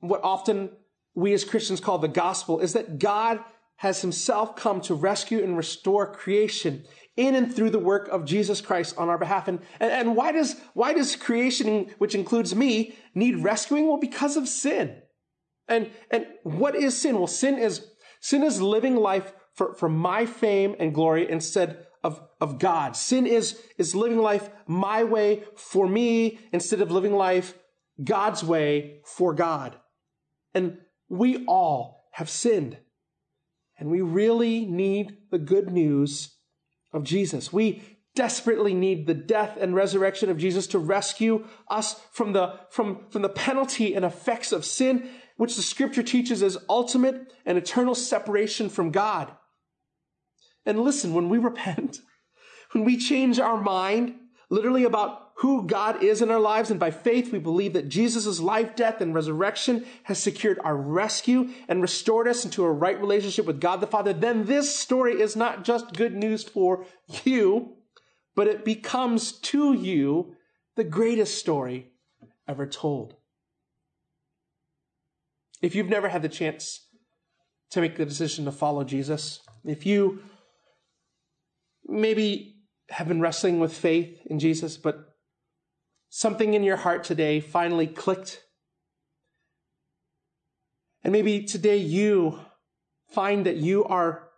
what 0.01 0.23
often 0.23 0.71
we 1.15 1.33
as 1.33 1.45
Christians 1.45 1.81
call 1.81 1.99
the 1.99 2.09
gospel 2.09 2.61
is 2.61 2.73
that 2.73 2.99
God 2.99 3.41
has 3.77 4.01
himself 4.01 4.57
come 4.57 4.81
to 4.83 4.95
rescue 4.95 5.43
and 5.43 5.57
restore 5.57 6.13
creation 6.13 6.85
in 7.17 7.35
and 7.35 7.55
through 7.55 7.71
the 7.71 7.79
work 7.79 8.09
of 8.09 8.25
Jesus 8.25 8.61
Christ 8.61 8.97
on 8.97 9.09
our 9.09 9.19
behalf. 9.19 9.49
And, 9.49 9.61
and, 9.81 10.17
why 10.17 10.33
does, 10.33 10.57
why 10.73 10.95
does 10.95 11.17
creation, 11.17 11.91
which 11.99 12.15
includes 12.15 12.55
me, 12.55 12.97
need 13.15 13.39
rescuing? 13.39 13.87
Well, 13.87 13.99
because 13.99 14.37
of 14.37 14.49
sin. 14.49 15.03
And, 15.69 15.91
and 16.11 16.27
what 16.43 16.75
is 16.75 16.99
sin? 16.99 17.17
Well, 17.17 17.27
sin 17.27 17.59
is, 17.59 17.87
sin 18.21 18.43
is 18.43 18.63
living 18.63 18.97
life 18.97 19.33
for, 19.55 19.75
for 19.75 19.89
my 19.89 20.25
fame 20.25 20.75
and 20.79 20.95
glory 20.95 21.31
instead 21.31 21.87
of, 22.03 22.21
of 22.41 22.59
God. 22.59 22.97
Sin 22.97 23.27
is, 23.27 23.61
is 23.79 23.95
living 23.95 24.19
life 24.19 24.51
my 24.67 25.05
way 25.05 25.45
for 25.57 25.87
me 25.87 26.39
instead 26.53 26.81
of 26.81 26.91
living 26.91 27.15
life 27.15 27.55
God's 28.03 28.43
way 28.43 29.01
for 29.05 29.35
God. 29.35 29.77
And 30.55 30.79
we 31.09 31.45
all 31.47 32.09
have 32.13 32.29
sinned. 32.29 32.79
And 33.79 33.91
we 33.91 34.01
really 34.01 34.65
need 34.65 35.17
the 35.31 35.39
good 35.39 35.71
news 35.71 36.37
of 36.93 37.05
Jesus. 37.05 37.53
We 37.53 37.83
desperately 38.15 38.75
need 38.75 39.07
the 39.07 39.15
death 39.15 39.57
and 39.59 39.75
resurrection 39.75 40.29
of 40.31 40.37
Jesus 40.37 40.67
to 40.69 40.79
rescue 40.79 41.47
us 41.69 42.01
from 42.13 42.33
the, 42.33 42.59
from, 42.71 43.07
from 43.11 43.23
the 43.23 43.29
penalty 43.29 43.95
and 43.95 44.05
effects 44.05 44.53
of 44.53 44.65
sin, 44.65 45.09
which 45.37 45.57
the 45.57 45.63
scripture 45.63 46.03
teaches 46.03 46.43
as 46.43 46.59
ultimate 46.69 47.33
and 47.47 47.57
eternal 47.57 47.95
separation 47.95 48.69
from 48.69 48.91
God. 48.91 49.33
And 50.65 50.81
listen, 50.81 51.15
when 51.15 51.29
we 51.29 51.39
repent, 51.39 51.99
when 52.73 52.85
we 52.85 52.97
change 52.97 53.39
our 53.39 53.61
mind, 53.61 54.15
literally 54.51 54.85
about 54.85 55.23
who 55.37 55.67
God 55.67 56.05
is 56.05 56.23
in 56.23 56.31
our 56.31 56.39
lives. 56.39 56.71
And 56.71 56.79
by 56.79 56.91
faith, 56.91 57.33
we 57.33 57.39
believe 57.39 57.73
that 57.73 57.89
Jesus' 57.89 58.39
life, 58.39 58.77
death, 58.77 59.01
and 59.01 59.15
resurrection 59.15 59.85
has 60.05 60.19
secured 60.19 60.61
our 60.63 60.77
rescue 60.77 61.49
and 61.69 61.83
restored 61.83 62.29
us 62.29 62.45
into 62.45 62.63
a 62.63 62.71
right 62.71 63.01
relationship 63.01 63.47
with 63.47 63.61
God 63.61 63.81
the 63.81 63.87
Father. 63.87 64.13
Then 64.13 64.45
this 64.45 64.77
story 64.77 65.21
is 65.21 65.35
not 65.35 65.65
just 65.65 65.95
good 65.95 66.15
news 66.15 66.45
for 66.45 66.85
you, 67.25 67.77
but 68.37 68.47
it 68.47 68.65
becomes 68.65 69.33
to 69.33 69.73
you 69.73 70.37
the 70.77 70.85
greatest 70.85 71.39
story 71.39 71.93
ever 72.47 72.67
told. 72.67 73.17
If 75.61 75.75
you've 75.75 75.89
never 75.89 76.09
had 76.09 76.23
the 76.23 76.29
chance 76.29 76.87
to 77.71 77.81
make 77.81 77.97
the 77.97 78.05
decision 78.05 78.45
to 78.45 78.53
follow 78.53 78.85
Jesus, 78.85 79.41
if 79.65 79.87
you 79.87 80.23
maybe 81.87 82.57
have 82.91 83.09
been 83.09 83.21
wrestling 83.21 83.59
with 83.59 83.77
faith 83.77 84.21
in 84.27 84.39
Jesus, 84.39 84.77
but 84.77 85.17
something 86.09 86.55
in 86.55 86.63
your 86.63 86.77
heart 86.77 87.05
today 87.05 87.41
finally 87.41 87.87
clicked. 87.87 88.43
And 91.03 91.13
maybe 91.13 91.45
today 91.45 91.79
you 91.79 92.39
find 93.11 93.47
that 93.47 93.57
you 93.57 93.85
are 93.85 94.29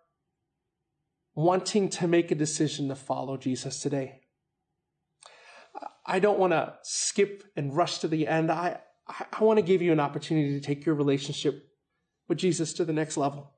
wanting 1.34 1.88
to 1.88 2.06
make 2.06 2.30
a 2.30 2.34
decision 2.34 2.88
to 2.88 2.94
follow 2.94 3.36
Jesus 3.36 3.80
today. 3.80 4.20
I 6.06 6.18
don't 6.18 6.38
want 6.38 6.52
to 6.52 6.74
skip 6.82 7.44
and 7.56 7.74
rush 7.74 7.98
to 7.98 8.08
the 8.08 8.28
end. 8.28 8.50
I, 8.50 8.78
I, 9.08 9.42
want 9.42 9.58
to 9.58 9.62
give 9.62 9.82
you 9.82 9.90
an 9.92 10.00
opportunity 10.00 10.52
to 10.52 10.60
take 10.60 10.84
your 10.84 10.94
relationship 10.94 11.66
with 12.28 12.38
Jesus 12.38 12.72
to 12.74 12.84
the 12.84 12.92
next 12.92 13.16
level. 13.16 13.52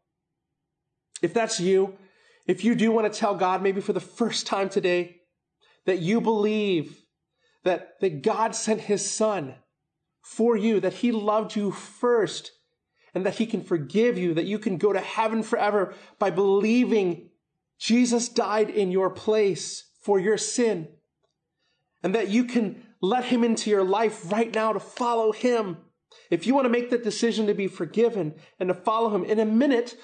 If 1.23 1.35
that's 1.35 1.61
you, 1.61 1.95
if 2.47 2.65
you 2.65 2.75
do 2.75 2.93
want 2.93 3.13
to 3.13 3.19
tell 3.19 3.35
God, 3.35 3.63
maybe 3.63 3.81
for 3.81 3.93
the 3.93 4.01
first 4.01 4.47
time 4.47 4.69
today, 4.69 5.17
that 5.85 5.99
you 5.99 6.21
believe 6.21 7.03
that, 7.65 8.01
that 8.01 8.23
God 8.23 8.55
sent 8.55 8.83
his 8.83 9.09
son 9.09 9.55
for 10.23 10.57
you, 10.57 10.81
that 10.81 10.95
he 10.95 11.13
loved 11.13 11.57
you 11.57 11.71
first, 11.71 12.53
and 13.15 13.25
that 13.25 13.37
he 13.37 13.47
can 13.47 13.63
forgive 13.63 14.19
you, 14.19 14.35
that 14.35 14.45
you 14.45 14.59
can 14.59 14.77
go 14.77 14.93
to 14.93 15.01
heaven 15.01 15.43
forever 15.43 15.95
by 16.19 16.31
believing 16.31 17.31
Jesus 17.79 18.29
died 18.29 18.71
in 18.71 18.91
your 18.91 19.11
place 19.11 19.91
for 20.01 20.19
your 20.19 20.39
sin, 20.39 20.89
and 22.03 22.15
that 22.15 22.29
you 22.29 22.45
can 22.45 22.83
let 23.01 23.25
him 23.25 23.45
into 23.45 23.71
your 23.71 23.85
life 23.85 24.31
right 24.31 24.55
now 24.55 24.73
to 24.73 24.81
follow 24.81 25.33
him. 25.33 25.79
If 26.31 26.47
you 26.47 26.55
want 26.55 26.65
to 26.65 26.71
make 26.71 26.91
that 26.91 27.05
decision 27.05 27.47
to 27.47 27.55
be 27.55 27.67
forgiven 27.67 28.35
and 28.59 28.69
to 28.69 28.75
follow 28.75 29.15
him, 29.15 29.25
in 29.25 29.39
a 29.39 29.45
minute, 29.45 29.97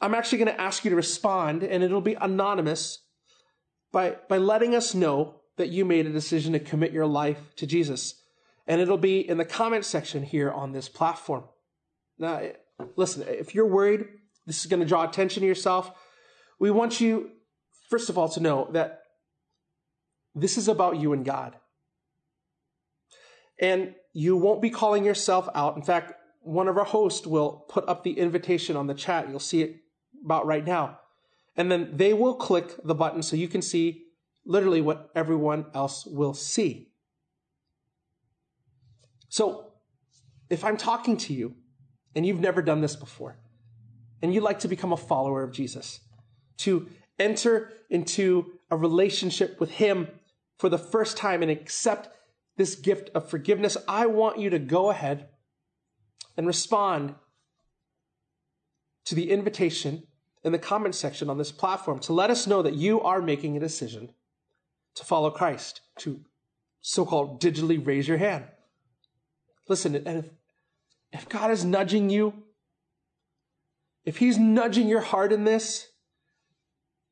I'm 0.00 0.14
actually 0.14 0.38
going 0.38 0.54
to 0.54 0.60
ask 0.60 0.84
you 0.84 0.90
to 0.90 0.96
respond, 0.96 1.62
and 1.62 1.82
it'll 1.82 2.00
be 2.00 2.14
anonymous 2.14 3.00
by, 3.92 4.16
by 4.28 4.38
letting 4.38 4.74
us 4.74 4.94
know 4.94 5.40
that 5.56 5.68
you 5.68 5.84
made 5.84 6.06
a 6.06 6.10
decision 6.10 6.52
to 6.52 6.58
commit 6.58 6.92
your 6.92 7.06
life 7.06 7.54
to 7.56 7.66
Jesus. 7.66 8.20
And 8.66 8.80
it'll 8.80 8.98
be 8.98 9.26
in 9.26 9.38
the 9.38 9.44
comment 9.44 9.84
section 9.84 10.22
here 10.22 10.50
on 10.50 10.72
this 10.72 10.88
platform. 10.88 11.44
Now, 12.18 12.42
listen, 12.96 13.24
if 13.28 13.54
you're 13.54 13.66
worried 13.66 14.06
this 14.46 14.60
is 14.60 14.66
going 14.66 14.80
to 14.80 14.86
draw 14.86 15.04
attention 15.04 15.40
to 15.40 15.46
yourself, 15.46 15.90
we 16.58 16.70
want 16.70 17.00
you, 17.00 17.30
first 17.88 18.10
of 18.10 18.18
all, 18.18 18.28
to 18.30 18.40
know 18.40 18.68
that 18.72 19.02
this 20.34 20.58
is 20.58 20.68
about 20.68 20.98
you 20.98 21.12
and 21.12 21.24
God. 21.24 21.56
And 23.60 23.94
you 24.12 24.36
won't 24.36 24.60
be 24.60 24.70
calling 24.70 25.04
yourself 25.04 25.48
out. 25.54 25.76
In 25.76 25.82
fact, 25.82 26.12
one 26.42 26.68
of 26.68 26.76
our 26.76 26.84
hosts 26.84 27.26
will 27.26 27.64
put 27.68 27.88
up 27.88 28.04
the 28.04 28.18
invitation 28.18 28.76
on 28.76 28.86
the 28.86 28.94
chat. 28.94 29.28
You'll 29.28 29.38
see 29.38 29.62
it 29.62 29.76
about 30.24 30.46
right 30.46 30.64
now. 30.64 30.98
And 31.56 31.70
then 31.70 31.90
they 31.96 32.12
will 32.12 32.34
click 32.34 32.74
the 32.84 32.94
button 32.94 33.22
so 33.22 33.36
you 33.36 33.48
can 33.48 33.62
see 33.62 34.04
literally 34.44 34.80
what 34.80 35.10
everyone 35.14 35.66
else 35.74 36.04
will 36.06 36.34
see. 36.34 36.88
So 39.28 39.72
if 40.50 40.64
I'm 40.64 40.76
talking 40.76 41.16
to 41.18 41.32
you 41.32 41.54
and 42.14 42.26
you've 42.26 42.40
never 42.40 42.62
done 42.62 42.80
this 42.80 42.96
before, 42.96 43.38
and 44.22 44.32
you'd 44.32 44.42
like 44.42 44.60
to 44.60 44.68
become 44.68 44.92
a 44.92 44.96
follower 44.96 45.42
of 45.42 45.52
Jesus, 45.52 46.00
to 46.58 46.88
enter 47.18 47.72
into 47.90 48.52
a 48.70 48.76
relationship 48.76 49.60
with 49.60 49.72
Him 49.72 50.08
for 50.58 50.68
the 50.68 50.78
first 50.78 51.16
time 51.16 51.42
and 51.42 51.50
accept 51.50 52.08
this 52.56 52.74
gift 52.76 53.10
of 53.14 53.28
forgiveness, 53.28 53.76
I 53.88 54.06
want 54.06 54.38
you 54.38 54.50
to 54.50 54.58
go 54.58 54.90
ahead 54.90 55.28
and 56.36 56.46
respond 56.46 57.16
to 59.06 59.14
the 59.14 59.30
invitation 59.30 60.04
in 60.44 60.52
the 60.52 60.58
comment 60.58 60.94
section 60.94 61.30
on 61.30 61.38
this 61.38 61.50
platform 61.50 61.98
to 62.00 62.12
let 62.12 62.30
us 62.30 62.46
know 62.46 62.62
that 62.62 62.74
you 62.74 63.00
are 63.00 63.22
making 63.22 63.56
a 63.56 63.60
decision 63.60 64.10
to 64.94 65.04
follow 65.04 65.30
Christ, 65.30 65.80
to 65.98 66.20
so 66.80 67.06
called 67.06 67.40
digitally 67.40 67.84
raise 67.84 68.06
your 68.06 68.18
hand. 68.18 68.44
Listen, 69.68 69.94
and 69.96 70.18
if, 70.18 70.24
if 71.12 71.28
God 71.28 71.50
is 71.50 71.64
nudging 71.64 72.10
you, 72.10 72.34
if 74.04 74.18
He's 74.18 74.38
nudging 74.38 74.86
your 74.86 75.00
heart 75.00 75.32
in 75.32 75.44
this, 75.44 75.88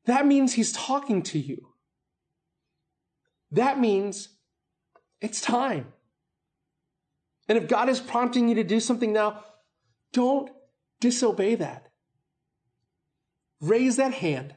that 0.05 0.27
means 0.27 0.53
He's 0.53 0.71
talking 0.71 1.23
to 1.23 1.39
you. 1.39 1.69
That 3.51 3.79
means 3.79 4.29
it's 5.21 5.41
time. 5.41 5.93
And 7.49 7.57
if 7.57 7.67
God 7.67 7.89
is 7.89 7.99
prompting 7.99 8.47
you 8.47 8.55
to 8.55 8.63
do 8.63 8.79
something 8.79 9.11
now, 9.11 9.43
don't 10.11 10.49
disobey 11.01 11.55
that. 11.55 11.92
Raise 13.63 13.95
that 13.95 14.13
hand. 14.13 14.55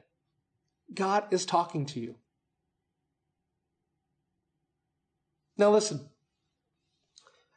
God 0.93 1.25
is 1.31 1.47
talking 1.47 1.87
to 1.87 2.01
you. 2.01 2.17
Now, 5.57 5.71
listen 5.71 6.09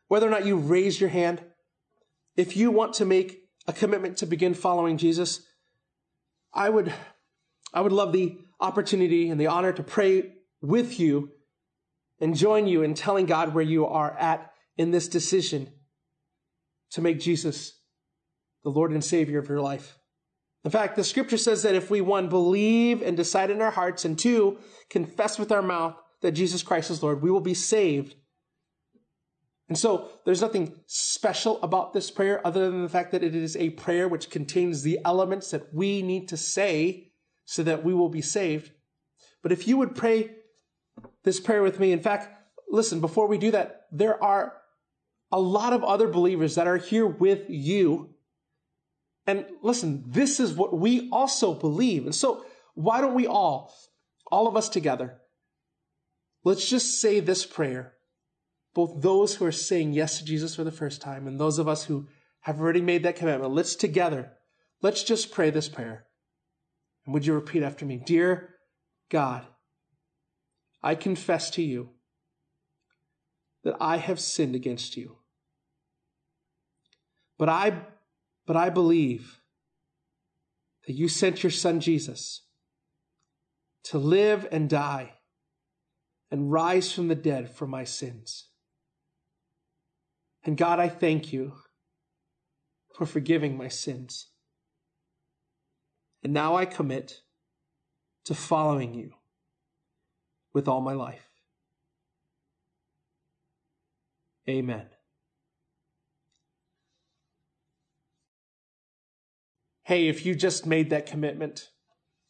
whether 0.09 0.27
or 0.27 0.31
not 0.31 0.45
you 0.45 0.57
raise 0.57 0.99
your 0.99 1.09
hand, 1.09 1.41
if 2.35 2.57
you 2.57 2.71
want 2.71 2.95
to 2.95 3.05
make 3.05 3.43
a 3.67 3.73
commitment 3.73 4.17
to 4.17 4.25
begin 4.25 4.53
following 4.53 4.97
Jesus, 4.97 5.45
I 6.51 6.69
would, 6.69 6.91
I 7.73 7.81
would 7.81 7.91
love 7.91 8.11
the 8.11 8.39
opportunity 8.59 9.29
and 9.29 9.39
the 9.39 9.47
honor 9.47 9.71
to 9.71 9.83
pray 9.83 10.33
with 10.61 10.99
you 10.99 11.29
and 12.19 12.35
join 12.35 12.65
you 12.67 12.81
in 12.81 12.95
telling 12.95 13.27
God 13.27 13.53
where 13.53 13.63
you 13.63 13.85
are 13.85 14.17
at 14.17 14.51
in 14.77 14.91
this 14.91 15.07
decision 15.07 15.71
to 16.91 17.01
make 17.01 17.19
Jesus 17.19 17.79
the 18.63 18.71
Lord 18.71 18.91
and 18.91 19.03
Savior 19.03 19.37
of 19.37 19.47
your 19.47 19.61
life. 19.61 19.98
In 20.65 20.71
fact, 20.71 20.95
the 20.95 21.03
scripture 21.03 21.37
says 21.37 21.63
that 21.63 21.75
if 21.75 21.89
we, 21.89 22.01
one, 22.01 22.27
believe 22.27 23.01
and 23.01 23.15
decide 23.15 23.49
in 23.49 23.61
our 23.61 23.71
hearts, 23.71 24.03
and 24.03 24.19
two, 24.19 24.57
confess 24.89 25.39
with 25.39 25.51
our 25.51 25.61
mouth 25.61 25.95
that 26.21 26.33
Jesus 26.33 26.63
Christ 26.63 26.91
is 26.91 27.01
Lord, 27.01 27.21
we 27.21 27.31
will 27.31 27.39
be 27.39 27.53
saved. 27.53 28.15
And 29.69 29.77
so 29.77 30.09
there's 30.25 30.41
nothing 30.41 30.75
special 30.87 31.61
about 31.61 31.93
this 31.93 32.11
prayer 32.11 32.45
other 32.45 32.69
than 32.69 32.81
the 32.81 32.89
fact 32.89 33.11
that 33.11 33.23
it 33.23 33.35
is 33.35 33.55
a 33.55 33.69
prayer 33.69 34.07
which 34.07 34.31
contains 34.31 34.81
the 34.81 34.99
elements 35.05 35.51
that 35.51 35.73
we 35.73 36.01
need 36.01 36.27
to 36.29 36.37
say 36.37 37.11
so 37.45 37.63
that 37.63 37.83
we 37.83 37.93
will 37.93 38.09
be 38.09 38.21
saved. 38.21 38.71
But 39.41 39.51
if 39.51 39.67
you 39.67 39.77
would 39.77 39.95
pray 39.95 40.31
this 41.23 41.39
prayer 41.39 41.61
with 41.61 41.79
me, 41.79 41.91
in 41.91 42.01
fact, 42.01 42.35
listen, 42.69 42.99
before 42.99 43.27
we 43.27 43.37
do 43.37 43.51
that, 43.51 43.85
there 43.91 44.21
are 44.21 44.55
a 45.31 45.39
lot 45.39 45.71
of 45.71 45.83
other 45.83 46.07
believers 46.07 46.55
that 46.55 46.67
are 46.67 46.77
here 46.77 47.07
with 47.07 47.45
you 47.47 48.15
and 49.29 49.45
listen, 49.61 50.05
this 50.07 50.39
is 50.39 50.53
what 50.53 50.75
we 50.75 51.07
also 51.11 51.53
believe. 51.53 52.05
And 52.05 52.15
so, 52.15 52.43
why 52.73 52.99
don't 52.99 53.13
we 53.13 53.27
all, 53.27 53.71
all 54.31 54.47
of 54.47 54.57
us 54.57 54.69
together, 54.69 55.19
let's 56.43 56.67
just 56.67 56.99
say 56.99 57.19
this 57.19 57.45
prayer. 57.45 57.93
Both 58.73 59.03
those 59.03 59.35
who 59.35 59.45
are 59.45 59.51
saying 59.51 59.93
yes 59.93 60.17
to 60.17 60.25
Jesus 60.25 60.55
for 60.55 60.63
the 60.63 60.71
first 60.71 60.99
time 60.99 61.27
and 61.27 61.39
those 61.39 61.59
of 61.59 61.67
us 61.67 61.83
who 61.83 62.07
have 62.41 62.59
already 62.59 62.81
made 62.81 63.03
that 63.03 63.17
commitment, 63.17 63.53
let's 63.53 63.75
together, 63.75 64.31
let's 64.81 65.03
just 65.03 65.31
pray 65.31 65.51
this 65.51 65.69
prayer. 65.69 66.07
And 67.05 67.13
would 67.13 67.27
you 67.27 67.35
repeat 67.35 67.61
after 67.61 67.85
me? 67.85 68.01
Dear 68.03 68.55
God, 69.11 69.45
I 70.81 70.95
confess 70.95 71.51
to 71.51 71.61
you 71.61 71.91
that 73.63 73.75
I 73.79 73.97
have 73.97 74.19
sinned 74.19 74.55
against 74.55 74.97
you. 74.97 75.17
But 77.37 77.49
I 77.49 77.81
but 78.49 78.57
I 78.57 78.71
believe 78.71 79.41
that 80.87 80.93
you 80.93 81.07
sent 81.07 81.43
your 81.43 81.51
son 81.51 81.79
Jesus 81.79 82.47
to 83.83 83.99
live 83.99 84.47
and 84.51 84.67
die 84.67 85.19
and 86.31 86.51
rise 86.51 86.91
from 86.91 87.09
the 87.09 87.13
dead 87.13 87.51
for 87.51 87.67
my 87.67 87.83
sins. 87.83 88.47
And 90.43 90.57
God, 90.57 90.79
I 90.79 90.89
thank 90.89 91.31
you 91.31 91.53
for 92.95 93.05
forgiving 93.05 93.55
my 93.55 93.67
sins. 93.67 94.29
And 96.23 96.33
now 96.33 96.55
I 96.55 96.65
commit 96.65 97.21
to 98.25 98.33
following 98.33 98.95
you 98.95 99.11
with 100.55 100.67
all 100.67 100.81
my 100.81 100.93
life. 100.93 101.29
Amen. 104.49 104.87
Hey, 109.89 110.07
if 110.07 110.23
you 110.23 110.35
just 110.35 110.67
made 110.67 110.91
that 110.91 111.07
commitment, 111.07 111.71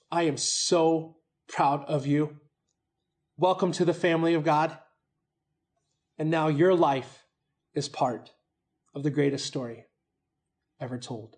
I 0.09 0.23
am 0.23 0.37
so 0.37 1.17
proud 1.49 1.83
of 1.89 2.07
you. 2.07 2.37
Welcome 3.35 3.73
to 3.73 3.83
the 3.83 3.93
family 3.93 4.33
of 4.33 4.45
God. 4.45 4.77
And 6.17 6.31
now 6.31 6.47
your 6.47 6.73
life 6.73 7.25
is 7.73 7.89
part 7.89 8.31
of 8.95 9.03
the 9.03 9.09
greatest 9.09 9.45
story 9.45 9.87
ever 10.79 10.97
told. 10.97 11.35